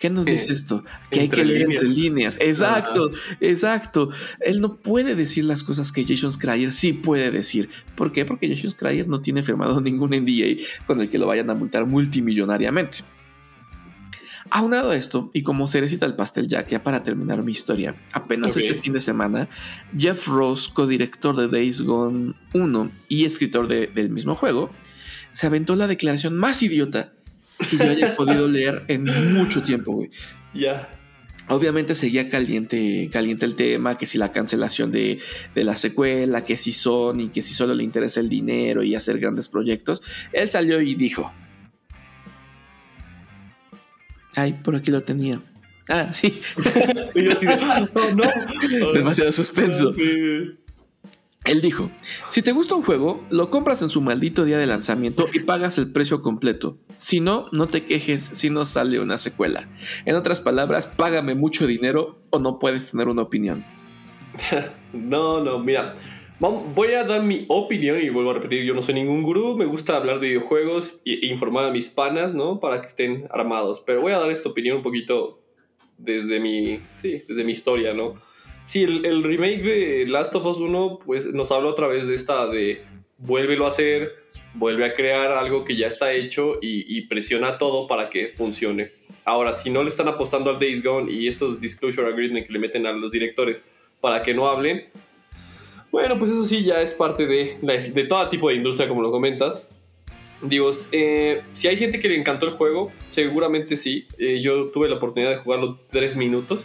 ¿Qué 0.00 0.10
nos 0.10 0.26
dice 0.26 0.52
esto? 0.52 0.84
Que 1.08 1.20
hay 1.20 1.28
que 1.28 1.44
leer 1.44 1.70
entre 1.70 1.88
líneas. 1.88 2.36
Exacto, 2.40 3.12
exacto. 3.40 4.10
Él 4.40 4.60
no 4.60 4.74
puede 4.74 5.14
decir 5.14 5.44
las 5.44 5.62
cosas 5.62 5.92
que 5.92 6.04
Jason 6.04 6.32
Schreier 6.32 6.72
sí 6.72 6.92
puede 6.92 7.30
decir. 7.30 7.70
¿Por 7.94 8.10
qué? 8.10 8.24
Porque 8.24 8.52
Jason 8.52 8.72
Schreier 8.72 9.06
no 9.06 9.20
tiene 9.20 9.44
firmado 9.44 9.80
ningún 9.80 10.10
NDA 10.10 10.64
con 10.84 11.00
el 11.00 11.08
que 11.08 11.18
lo 11.18 11.28
vayan 11.28 11.48
a 11.48 11.54
multar 11.54 11.86
multimillonariamente. 11.86 13.04
Aunado 14.50 14.90
a 14.90 14.96
esto, 14.96 15.30
y 15.32 15.42
como 15.42 15.68
cerecita 15.68 16.06
el 16.06 16.14
pastel 16.14 16.48
ya 16.48 16.64
que 16.64 16.78
para 16.78 17.02
terminar 17.02 17.42
mi 17.42 17.52
historia, 17.52 17.94
apenas 18.12 18.56
este 18.56 18.74
fin 18.74 18.92
de 18.92 19.00
semana, 19.00 19.48
Jeff 19.96 20.26
Ross, 20.28 20.68
codirector 20.68 21.36
de 21.36 21.48
Days 21.48 21.82
Gone 21.82 22.34
1 22.54 22.90
y 23.08 23.24
escritor 23.24 23.68
del 23.68 24.10
mismo 24.10 24.34
juego, 24.34 24.70
se 25.32 25.46
aventó 25.46 25.76
la 25.76 25.86
declaración 25.86 26.36
más 26.36 26.62
idiota 26.62 27.12
que 27.70 27.76
yo 27.76 27.90
haya 27.90 28.14
podido 28.16 28.46
leer 28.48 28.84
en 28.88 29.04
mucho 29.34 29.62
tiempo, 29.62 29.92
güey. 29.92 30.10
Ya. 30.54 30.88
Obviamente 31.48 31.94
seguía 31.94 32.28
caliente, 32.28 33.08
caliente 33.12 33.46
el 33.46 33.54
tema, 33.54 33.98
que 33.98 34.06
si 34.06 34.18
la 34.18 34.32
cancelación 34.32 34.90
de, 34.90 35.20
de, 35.54 35.64
la 35.64 35.76
secuela, 35.76 36.42
que 36.42 36.56
si 36.56 36.72
Sony, 36.72 37.30
que 37.32 37.42
si 37.42 37.54
solo 37.54 37.72
le 37.74 37.84
interesa 37.84 38.18
el 38.20 38.28
dinero 38.28 38.82
y 38.82 38.94
hacer 38.96 39.18
grandes 39.18 39.48
proyectos. 39.48 40.02
Él 40.32 40.48
salió 40.48 40.80
y 40.80 40.96
dijo, 40.96 41.32
Ay, 44.36 44.52
por 44.52 44.76
aquí 44.76 44.90
lo 44.90 45.02
tenía. 45.02 45.40
Ah, 45.88 46.12
sí. 46.12 46.40
no, 47.94 48.10
no. 48.12 48.92
Demasiado 48.92 49.32
suspenso. 49.32 49.92
Él 51.46 51.60
dijo, 51.60 51.90
si 52.28 52.42
te 52.42 52.50
gusta 52.50 52.74
un 52.74 52.82
juego, 52.82 53.24
lo 53.30 53.50
compras 53.50 53.80
en 53.80 53.88
su 53.88 54.00
maldito 54.00 54.44
día 54.44 54.58
de 54.58 54.66
lanzamiento 54.66 55.26
y 55.32 55.40
pagas 55.40 55.78
el 55.78 55.92
precio 55.92 56.20
completo. 56.20 56.78
Si 56.96 57.20
no, 57.20 57.46
no 57.52 57.68
te 57.68 57.84
quejes 57.84 58.22
si 58.22 58.50
no 58.50 58.64
sale 58.64 58.98
una 58.98 59.16
secuela. 59.16 59.68
En 60.04 60.16
otras 60.16 60.40
palabras, 60.40 60.88
págame 60.88 61.36
mucho 61.36 61.68
dinero 61.68 62.18
o 62.30 62.40
no 62.40 62.58
puedes 62.58 62.90
tener 62.90 63.06
una 63.06 63.22
opinión. 63.22 63.64
no, 64.92 65.40
no, 65.40 65.60
mira, 65.60 65.94
Voy 66.38 66.92
a 66.92 67.04
dar 67.04 67.22
mi 67.22 67.46
opinión 67.48 67.98
y 68.02 68.10
vuelvo 68.10 68.30
a 68.30 68.34
repetir, 68.34 68.62
yo 68.62 68.74
no 68.74 68.82
soy 68.82 68.94
ningún 68.94 69.22
gurú, 69.22 69.56
me 69.56 69.64
gusta 69.64 69.96
hablar 69.96 70.20
de 70.20 70.28
videojuegos 70.28 70.98
e 71.06 71.26
informar 71.26 71.64
a 71.64 71.70
mis 71.70 71.88
panas, 71.88 72.34
¿no? 72.34 72.60
Para 72.60 72.82
que 72.82 72.88
estén 72.88 73.26
armados. 73.30 73.82
Pero 73.86 74.02
voy 74.02 74.12
a 74.12 74.18
dar 74.18 74.30
esta 74.30 74.50
opinión 74.50 74.76
un 74.76 74.82
poquito 74.82 75.40
desde 75.96 76.38
mi, 76.38 76.80
sí, 76.96 77.22
desde 77.26 77.42
mi 77.42 77.52
historia, 77.52 77.94
¿no? 77.94 78.20
Sí, 78.66 78.82
el, 78.82 79.22
remake 79.22 79.62
de 79.62 80.06
Last 80.08 80.34
of 80.34 80.44
Us 80.44 80.58
1 80.58 80.98
pues 81.06 81.32
nos 81.32 81.50
habla 81.52 81.70
otra 81.70 81.86
vez 81.86 82.06
de 82.06 82.14
esta 82.14 82.46
de 82.48 82.82
vuélvelo 83.16 83.64
a 83.64 83.68
hacer, 83.68 84.12
vuelve 84.52 84.84
a 84.84 84.94
crear 84.94 85.30
algo 85.30 85.64
que 85.64 85.74
ya 85.74 85.86
está 85.86 86.12
hecho 86.12 86.58
y, 86.60 86.98
y 86.98 87.06
presiona 87.06 87.56
todo 87.56 87.86
para 87.86 88.10
que 88.10 88.28
funcione. 88.28 88.92
Ahora, 89.24 89.54
si 89.54 89.70
no 89.70 89.82
le 89.82 89.88
están 89.88 90.08
apostando 90.08 90.50
al 90.50 90.58
Days 90.58 90.82
Gone 90.82 91.10
y 91.10 91.28
estos 91.28 91.62
disclosure 91.62 92.08
agreement 92.08 92.46
que 92.46 92.52
le 92.52 92.58
meten 92.58 92.86
a 92.86 92.92
los 92.92 93.10
directores 93.10 93.62
para 94.02 94.22
que 94.22 94.34
no 94.34 94.48
hablen, 94.48 94.90
bueno, 95.96 96.18
pues 96.18 96.30
eso 96.30 96.44
sí 96.44 96.62
ya 96.62 96.82
es 96.82 96.92
parte 96.92 97.26
de, 97.26 97.56
de 97.62 98.04
todo 98.04 98.28
tipo 98.28 98.50
de 98.50 98.56
industria, 98.56 98.86
como 98.86 99.00
lo 99.00 99.10
comentas. 99.10 99.66
Digo, 100.42 100.70
eh, 100.92 101.40
si 101.54 101.68
hay 101.68 101.78
gente 101.78 101.98
que 101.98 102.10
le 102.10 102.16
encantó 102.16 102.44
el 102.44 102.52
juego, 102.52 102.92
seguramente 103.08 103.78
sí. 103.78 104.06
Eh, 104.18 104.42
yo 104.42 104.66
tuve 104.66 104.90
la 104.90 104.96
oportunidad 104.96 105.30
de 105.30 105.38
jugarlo 105.38 105.80
tres 105.88 106.14
minutos. 106.14 106.64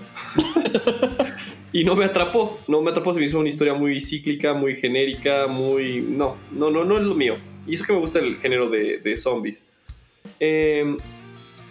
y 1.72 1.86
no 1.86 1.96
me 1.96 2.04
atrapó. 2.04 2.60
No 2.68 2.82
me 2.82 2.92
atrapó. 2.92 3.14
Se 3.14 3.22
me 3.22 3.26
hizo 3.26 3.40
una 3.40 3.48
historia 3.48 3.74
muy 3.74 4.02
cíclica, 4.02 4.54
muy 4.54 4.76
genérica, 4.76 5.48
muy. 5.48 6.02
No, 6.02 6.36
no, 6.52 6.70
no, 6.70 6.84
no 6.84 6.98
es 6.98 7.06
lo 7.06 7.16
mío. 7.16 7.38
Y 7.66 7.76
eso 7.76 7.86
que 7.86 7.94
me 7.94 8.00
gusta 8.00 8.20
el 8.20 8.36
género 8.36 8.70
de, 8.70 8.98
de 8.98 9.16
zombies. 9.16 9.66
Em, 10.42 10.98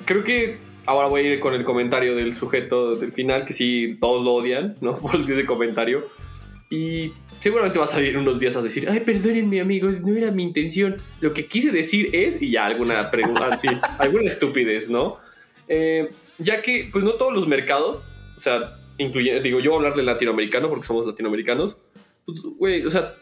creo 0.06 0.24
que 0.24 0.56
ahora 0.86 1.08
voy 1.08 1.20
a 1.20 1.24
ir 1.34 1.40
con 1.40 1.52
el 1.52 1.64
comentario 1.64 2.16
del 2.16 2.32
sujeto 2.32 2.96
del 2.96 3.12
final, 3.12 3.44
que 3.44 3.52
sí, 3.52 3.98
todos 4.00 4.24
lo 4.24 4.32
odian, 4.32 4.76
¿no? 4.80 4.96
Por 4.98 5.16
ese 5.30 5.44
comentario. 5.44 6.08
Y 6.72 7.12
seguramente 7.40 7.80
va 7.80 7.84
a 7.84 7.88
salir 7.88 8.16
unos 8.16 8.38
días 8.38 8.54
a 8.56 8.62
decir, 8.62 8.88
ay, 8.88 9.00
perdónenme 9.00 9.60
amigos, 9.60 10.00
no 10.00 10.16
era 10.16 10.30
mi 10.30 10.44
intención. 10.44 11.02
Lo 11.20 11.34
que 11.34 11.46
quise 11.46 11.72
decir 11.72 12.10
es, 12.12 12.40
y 12.40 12.52
ya 12.52 12.66
alguna 12.66 13.10
pregunta, 13.10 13.48
así, 13.52 13.68
alguna 13.98 14.28
estupidez, 14.28 14.88
¿no? 14.88 15.18
Eh, 15.66 16.08
ya 16.38 16.62
que, 16.62 16.88
pues 16.92 17.04
no 17.04 17.12
todos 17.12 17.32
los 17.32 17.48
mercados, 17.48 18.06
o 18.36 18.40
sea, 18.40 18.78
incluye, 18.98 19.40
digo, 19.40 19.58
yo 19.58 19.70
voy 19.70 19.76
a 19.76 19.80
hablar 19.80 19.96
del 19.96 20.06
latinoamericano 20.06 20.68
porque 20.68 20.86
somos 20.86 21.06
latinoamericanos, 21.06 21.76
pues, 22.24 22.40
güey, 22.42 22.86
o 22.86 22.90
sea, 22.90 23.16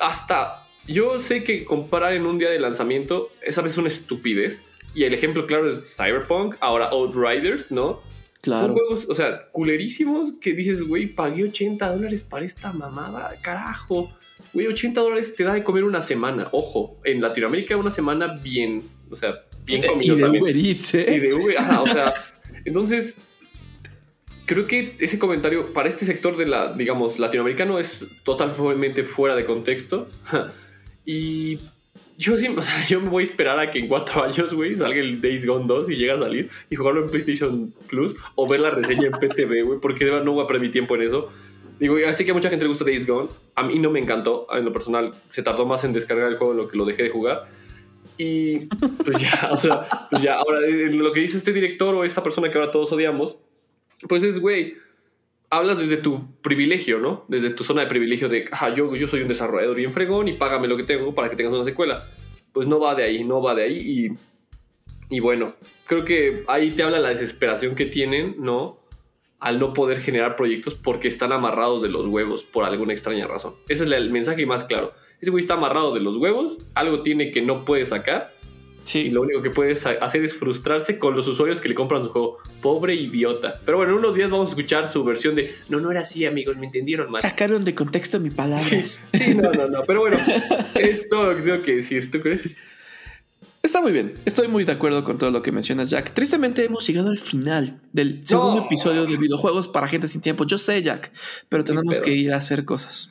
hasta, 0.00 0.66
yo 0.86 1.18
sé 1.18 1.44
que 1.44 1.64
comparar 1.64 2.14
en 2.14 2.24
un 2.24 2.38
día 2.38 2.50
de 2.50 2.58
lanzamiento 2.58 3.30
es 3.42 3.58
a 3.58 3.62
veces 3.62 3.76
una 3.76 3.88
estupidez, 3.88 4.62
y 4.94 5.04
el 5.04 5.12
ejemplo 5.12 5.46
claro 5.46 5.68
es 5.68 5.94
Cyberpunk, 5.94 6.56
ahora 6.60 6.86
Outriders, 6.86 7.70
¿no? 7.70 8.00
Claro. 8.44 8.66
Son 8.66 8.72
juegos, 8.74 9.06
o 9.08 9.14
sea, 9.14 9.48
culerísimos 9.52 10.34
que 10.38 10.52
dices, 10.52 10.82
güey, 10.82 11.06
pagué 11.06 11.44
80 11.44 11.96
dólares 11.96 12.24
para 12.24 12.44
esta 12.44 12.74
mamada, 12.74 13.32
carajo. 13.40 14.10
Güey, 14.52 14.66
80 14.66 15.00
dólares 15.00 15.34
te 15.34 15.44
da 15.44 15.54
de 15.54 15.64
comer 15.64 15.82
una 15.82 16.02
semana. 16.02 16.48
Ojo, 16.52 17.00
en 17.04 17.22
Latinoamérica 17.22 17.74
una 17.78 17.88
semana 17.88 18.34
bien, 18.36 18.82
o 19.10 19.16
sea, 19.16 19.46
bien 19.64 19.82
eh, 19.82 19.86
comido 19.86 20.18
y 20.18 20.20
de 20.20 20.40
Uber 20.40 20.54
Eats, 20.54 20.94
¿eh? 20.94 21.14
Y 21.14 21.20
de 21.20 21.32
Uber, 21.32 21.56
ajá, 21.56 21.80
o 21.80 21.86
sea, 21.86 22.12
entonces, 22.66 23.16
creo 24.44 24.66
que 24.66 24.94
ese 24.98 25.18
comentario 25.18 25.72
para 25.72 25.88
este 25.88 26.04
sector 26.04 26.36
de 26.36 26.44
la, 26.44 26.74
digamos, 26.74 27.18
latinoamericano 27.18 27.78
es 27.78 28.04
totalmente 28.24 29.04
fuera 29.04 29.34
de 29.36 29.46
contexto. 29.46 30.10
y 31.06 31.60
yo 32.16 32.36
sí, 32.36 32.48
o 32.48 32.62
sea, 32.62 32.86
yo 32.88 33.00
me 33.00 33.08
voy 33.08 33.22
a 33.22 33.24
esperar 33.24 33.58
a 33.58 33.70
que 33.70 33.78
en 33.78 33.88
cuatro 33.88 34.22
años, 34.24 34.52
güey, 34.54 34.76
salga 34.76 35.00
el 35.00 35.20
Days 35.20 35.46
Gone 35.46 35.66
2 35.66 35.90
y 35.90 35.96
llegue 35.96 36.12
a 36.12 36.18
salir 36.18 36.50
y 36.70 36.76
jugarlo 36.76 37.04
en 37.04 37.10
PlayStation 37.10 37.74
Plus 37.88 38.16
o 38.34 38.48
ver 38.48 38.60
la 38.60 38.70
reseña 38.70 39.06
en 39.06 39.12
PTV, 39.12 39.62
güey, 39.64 39.80
porque 39.80 40.04
no 40.04 40.32
voy 40.32 40.44
a 40.44 40.46
perder 40.46 40.62
mi 40.62 40.70
tiempo 40.70 40.94
en 40.94 41.02
eso. 41.02 41.30
Digo, 41.78 41.96
así 42.06 42.24
que 42.24 42.30
a 42.30 42.34
mucha 42.34 42.50
gente 42.50 42.64
le 42.64 42.68
gusta 42.68 42.84
Days 42.84 43.06
Gone. 43.06 43.28
A 43.56 43.64
mí 43.64 43.78
no 43.78 43.90
me 43.90 43.98
encantó, 43.98 44.46
en 44.52 44.64
lo 44.64 44.72
personal, 44.72 45.12
se 45.30 45.42
tardó 45.42 45.66
más 45.66 45.82
en 45.84 45.92
descargar 45.92 46.30
el 46.30 46.36
juego 46.36 46.52
en 46.52 46.58
lo 46.58 46.68
que 46.68 46.76
lo 46.76 46.84
dejé 46.84 47.04
de 47.04 47.10
jugar. 47.10 47.48
Y 48.16 48.66
pues 48.66 49.18
ya, 49.18 49.48
o 49.52 49.56
sea, 49.56 50.08
pues 50.08 50.22
ya, 50.22 50.34
ahora 50.34 50.60
lo 50.60 51.12
que 51.12 51.20
dice 51.20 51.36
este 51.36 51.52
director 51.52 51.94
o 51.94 52.04
esta 52.04 52.22
persona 52.22 52.50
que 52.50 52.58
ahora 52.58 52.70
todos 52.70 52.92
odiamos, 52.92 53.38
pues 54.08 54.22
es, 54.22 54.38
güey, 54.38 54.76
hablas 55.50 55.78
desde 55.78 55.96
tu 55.96 56.40
privilegio, 56.42 56.98
¿no? 56.98 57.24
Desde 57.28 57.50
tu 57.50 57.64
zona 57.64 57.82
de 57.82 57.86
privilegio 57.86 58.28
de, 58.28 58.48
ah, 58.52 58.72
yo, 58.74 58.94
yo 58.96 59.06
soy 59.06 59.22
un 59.22 59.28
desarrollador 59.28 59.76
bien 59.76 59.92
fregón 59.92 60.28
y 60.28 60.34
págame 60.34 60.68
lo 60.68 60.76
que 60.76 60.84
tengo 60.84 61.14
para 61.14 61.30
que 61.30 61.36
tengas 61.36 61.54
una 61.54 61.64
secuela. 61.64 62.08
Pues 62.52 62.66
no 62.66 62.80
va 62.80 62.94
de 62.94 63.04
ahí, 63.04 63.24
no 63.24 63.42
va 63.42 63.54
de 63.54 63.62
ahí 63.64 63.78
y, 63.78 65.16
y 65.16 65.20
bueno, 65.20 65.54
creo 65.86 66.04
que 66.04 66.44
ahí 66.48 66.72
te 66.72 66.82
habla 66.82 66.98
la 66.98 67.10
desesperación 67.10 67.74
que 67.74 67.86
tienen, 67.86 68.36
¿no? 68.38 68.80
Al 69.40 69.58
no 69.58 69.72
poder 69.74 70.00
generar 70.00 70.36
proyectos 70.36 70.74
porque 70.74 71.08
están 71.08 71.32
amarrados 71.32 71.82
de 71.82 71.88
los 71.88 72.06
huevos 72.06 72.42
por 72.42 72.64
alguna 72.64 72.92
extraña 72.92 73.26
razón. 73.26 73.54
Ese 73.68 73.84
es 73.84 73.90
el 73.90 74.10
mensaje 74.10 74.46
más 74.46 74.64
claro. 74.64 74.92
Ese 75.20 75.30
güey 75.30 75.42
está 75.42 75.54
amarrado 75.54 75.94
de 75.94 76.00
los 76.00 76.16
huevos, 76.16 76.58
algo 76.74 77.02
tiene 77.02 77.30
que 77.30 77.42
no 77.42 77.64
puede 77.64 77.86
sacar 77.86 78.33
Sí. 78.84 79.00
Y 79.00 79.10
lo 79.10 79.22
único 79.22 79.42
que 79.42 79.50
puedes 79.50 79.86
hacer 79.86 80.24
es 80.24 80.34
frustrarse 80.34 80.98
con 80.98 81.16
los 81.16 81.26
usuarios 81.26 81.60
que 81.60 81.68
le 81.68 81.74
compran 81.74 82.04
su 82.04 82.10
juego. 82.10 82.38
Pobre 82.60 82.94
idiota. 82.94 83.60
Pero 83.64 83.78
bueno, 83.78 83.92
en 83.92 83.98
unos 83.98 84.14
días 84.14 84.30
vamos 84.30 84.48
a 84.48 84.52
escuchar 84.52 84.88
su 84.88 85.02
versión 85.04 85.34
de 85.34 85.54
no, 85.68 85.80
no 85.80 85.90
era 85.90 86.00
así, 86.00 86.26
amigos, 86.26 86.56
me 86.56 86.66
entendieron 86.66 87.10
mal. 87.10 87.20
Sacaron 87.20 87.64
de 87.64 87.74
contexto 87.74 88.20
mi 88.20 88.30
palabra. 88.30 88.62
Sí, 88.64 88.84
no, 89.34 89.52
no, 89.52 89.68
no. 89.68 89.82
Pero 89.86 90.00
bueno, 90.00 90.18
es 90.74 91.08
todo 91.08 91.32
lo 91.32 91.36
que 91.36 91.42
tengo 91.42 91.62
que 91.62 91.76
decir. 91.76 92.10
¿Tú 92.10 92.20
crees? 92.20 92.56
Está 93.64 93.80
muy 93.80 93.92
bien. 93.92 94.14
Estoy 94.26 94.46
muy 94.46 94.64
de 94.64 94.72
acuerdo 94.72 95.04
con 95.04 95.16
todo 95.16 95.30
lo 95.30 95.40
que 95.40 95.50
mencionas, 95.50 95.88
Jack. 95.88 96.12
Tristemente 96.12 96.62
hemos 96.64 96.86
llegado 96.86 97.08
al 97.08 97.16
final 97.16 97.80
del 97.94 98.20
segundo 98.26 98.66
episodio 98.66 99.06
de 99.06 99.16
videojuegos 99.16 99.68
para 99.68 99.88
gente 99.88 100.06
sin 100.06 100.20
tiempo. 100.20 100.44
Yo 100.44 100.58
sé, 100.58 100.82
Jack, 100.82 101.10
pero 101.48 101.64
tenemos 101.64 101.98
que 102.00 102.12
ir 102.12 102.34
a 102.34 102.36
hacer 102.36 102.66
cosas. 102.66 103.10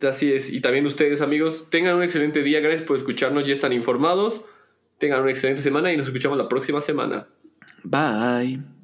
Así 0.00 0.32
es. 0.32 0.48
Y 0.48 0.60
también 0.60 0.86
ustedes, 0.86 1.20
amigos, 1.20 1.64
tengan 1.70 1.96
un 1.96 2.04
excelente 2.04 2.44
día. 2.44 2.60
Gracias 2.60 2.82
por 2.82 2.96
escucharnos. 2.96 3.46
Ya 3.48 3.52
están 3.52 3.72
informados. 3.72 4.42
Tengan 5.00 5.22
una 5.22 5.30
excelente 5.30 5.62
semana 5.62 5.92
y 5.92 5.96
nos 5.96 6.06
escuchamos 6.06 6.38
la 6.38 6.48
próxima 6.48 6.80
semana. 6.80 7.26
Bye. 7.82 8.79